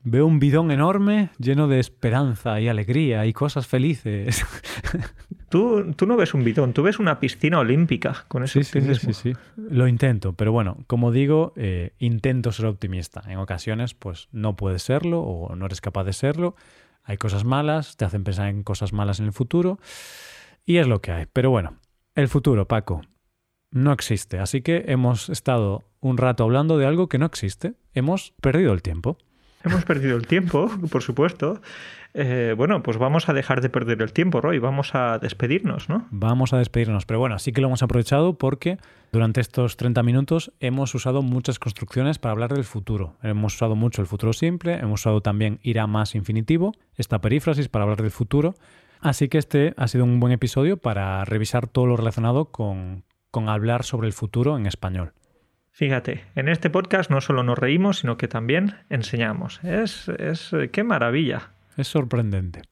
Veo 0.08 0.24
un 0.24 0.38
bidón 0.38 0.70
enorme 0.70 1.30
lleno 1.36 1.66
de 1.66 1.80
esperanza 1.80 2.60
y 2.60 2.68
alegría 2.68 3.26
y 3.26 3.32
cosas 3.32 3.66
felices. 3.66 4.46
Tú, 5.48 5.92
tú, 5.94 6.06
no 6.06 6.16
ves 6.16 6.34
un 6.34 6.42
bidón, 6.42 6.72
tú 6.72 6.82
ves 6.82 6.98
una 6.98 7.20
piscina 7.20 7.60
olímpica 7.60 8.24
con 8.26 8.42
ese 8.42 8.64
sí, 8.64 8.80
sí, 8.80 8.94
sí, 8.96 9.12
sí, 9.14 9.32
Lo 9.56 9.86
intento, 9.86 10.32
pero 10.32 10.50
bueno, 10.50 10.78
como 10.88 11.12
digo, 11.12 11.52
eh, 11.56 11.92
intento 11.98 12.50
ser 12.50 12.66
optimista. 12.66 13.22
En 13.28 13.38
ocasiones, 13.38 13.94
pues 13.94 14.28
no 14.32 14.56
puedes 14.56 14.82
serlo 14.82 15.20
o 15.20 15.54
no 15.54 15.66
eres 15.66 15.80
capaz 15.80 16.02
de 16.02 16.12
serlo. 16.12 16.56
Hay 17.04 17.16
cosas 17.16 17.44
malas, 17.44 17.96
te 17.96 18.04
hacen 18.04 18.24
pensar 18.24 18.48
en 18.48 18.64
cosas 18.64 18.92
malas 18.92 19.20
en 19.20 19.26
el 19.26 19.32
futuro 19.32 19.78
y 20.64 20.78
es 20.78 20.88
lo 20.88 21.00
que 21.00 21.12
hay. 21.12 21.26
Pero 21.32 21.50
bueno, 21.50 21.78
el 22.16 22.26
futuro, 22.28 22.66
Paco, 22.66 23.02
no 23.70 23.92
existe. 23.92 24.40
Así 24.40 24.62
que 24.62 24.84
hemos 24.88 25.28
estado 25.30 25.84
un 26.00 26.16
rato 26.16 26.44
hablando 26.44 26.76
de 26.76 26.86
algo 26.86 27.08
que 27.08 27.18
no 27.18 27.26
existe. 27.26 27.74
Hemos 27.94 28.34
perdido 28.40 28.72
el 28.72 28.82
tiempo. 28.82 29.16
Hemos 29.66 29.84
perdido 29.84 30.16
el 30.16 30.26
tiempo, 30.26 30.70
por 30.90 31.02
supuesto. 31.02 31.60
Eh, 32.14 32.54
bueno, 32.56 32.82
pues 32.82 32.96
vamos 32.98 33.28
a 33.28 33.34
dejar 33.34 33.60
de 33.60 33.68
perder 33.68 34.00
el 34.00 34.12
tiempo, 34.12 34.40
Roy. 34.40 34.58
Vamos 34.58 34.94
a 34.94 35.18
despedirnos, 35.18 35.88
¿no? 35.88 36.06
Vamos 36.10 36.52
a 36.52 36.58
despedirnos. 36.58 37.04
Pero 37.04 37.18
bueno, 37.18 37.38
sí 37.40 37.52
que 37.52 37.60
lo 37.60 37.66
hemos 37.66 37.82
aprovechado 37.82 38.38
porque 38.38 38.78
durante 39.12 39.40
estos 39.40 39.76
30 39.76 40.02
minutos 40.02 40.52
hemos 40.60 40.94
usado 40.94 41.20
muchas 41.22 41.58
construcciones 41.58 42.18
para 42.18 42.32
hablar 42.32 42.54
del 42.54 42.64
futuro. 42.64 43.16
Hemos 43.22 43.56
usado 43.56 43.74
mucho 43.74 44.00
el 44.00 44.06
futuro 44.06 44.32
simple, 44.32 44.74
hemos 44.74 45.00
usado 45.00 45.20
también 45.20 45.58
ir 45.62 45.80
a 45.80 45.86
más 45.86 46.14
infinitivo, 46.14 46.72
esta 46.94 47.20
perífrasis 47.20 47.68
para 47.68 47.82
hablar 47.82 48.00
del 48.00 48.12
futuro. 48.12 48.54
Así 49.00 49.28
que 49.28 49.38
este 49.38 49.74
ha 49.76 49.88
sido 49.88 50.04
un 50.04 50.20
buen 50.20 50.32
episodio 50.32 50.76
para 50.76 51.24
revisar 51.24 51.66
todo 51.66 51.86
lo 51.86 51.96
relacionado 51.96 52.46
con, 52.46 53.04
con 53.30 53.48
hablar 53.48 53.84
sobre 53.84 54.06
el 54.06 54.12
futuro 54.12 54.56
en 54.56 54.66
español. 54.66 55.12
Fíjate, 55.76 56.24
en 56.34 56.48
este 56.48 56.70
podcast 56.70 57.10
no 57.10 57.20
solo 57.20 57.42
nos 57.42 57.58
reímos, 57.58 57.98
sino 57.98 58.16
que 58.16 58.28
también 58.28 58.76
enseñamos. 58.88 59.62
Es, 59.62 60.08
es 60.08 60.50
qué 60.72 60.84
maravilla. 60.84 61.50
Es 61.76 61.88
sorprendente. 61.88 62.62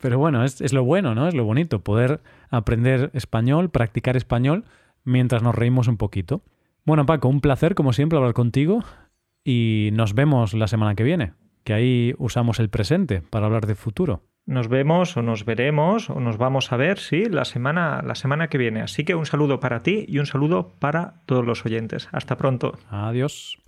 Pero 0.00 0.20
bueno, 0.20 0.44
es, 0.44 0.60
es, 0.60 0.72
lo 0.72 0.84
bueno, 0.84 1.16
¿no? 1.16 1.26
Es 1.26 1.34
lo 1.34 1.42
bonito, 1.42 1.80
poder 1.82 2.20
aprender 2.48 3.10
español, 3.12 3.70
practicar 3.70 4.16
español 4.16 4.66
mientras 5.02 5.42
nos 5.42 5.56
reímos 5.56 5.88
un 5.88 5.96
poquito. 5.96 6.44
Bueno, 6.84 7.06
Paco, 7.06 7.26
un 7.26 7.40
placer, 7.40 7.74
como 7.74 7.92
siempre, 7.92 8.16
hablar 8.16 8.32
contigo 8.32 8.84
y 9.42 9.90
nos 9.92 10.14
vemos 10.14 10.54
la 10.54 10.68
semana 10.68 10.94
que 10.94 11.02
viene, 11.02 11.32
que 11.64 11.72
ahí 11.72 12.14
usamos 12.18 12.60
el 12.60 12.70
presente 12.70 13.20
para 13.20 13.46
hablar 13.46 13.66
del 13.66 13.74
futuro 13.74 14.29
nos 14.46 14.68
vemos 14.68 15.16
o 15.16 15.22
nos 15.22 15.44
veremos 15.44 16.10
o 16.10 16.20
nos 16.20 16.36
vamos 16.36 16.72
a 16.72 16.76
ver, 16.76 16.98
sí, 16.98 17.24
la 17.26 17.44
semana, 17.44 18.02
la 18.04 18.14
semana 18.14 18.48
que 18.48 18.58
viene. 18.58 18.82
Así 18.82 19.04
que 19.04 19.14
un 19.14 19.26
saludo 19.26 19.60
para 19.60 19.82
ti 19.82 20.04
y 20.08 20.18
un 20.18 20.26
saludo 20.26 20.74
para 20.78 21.22
todos 21.26 21.44
los 21.44 21.64
oyentes. 21.64 22.08
Hasta 22.12 22.36
pronto. 22.36 22.78
Adiós. 22.88 23.59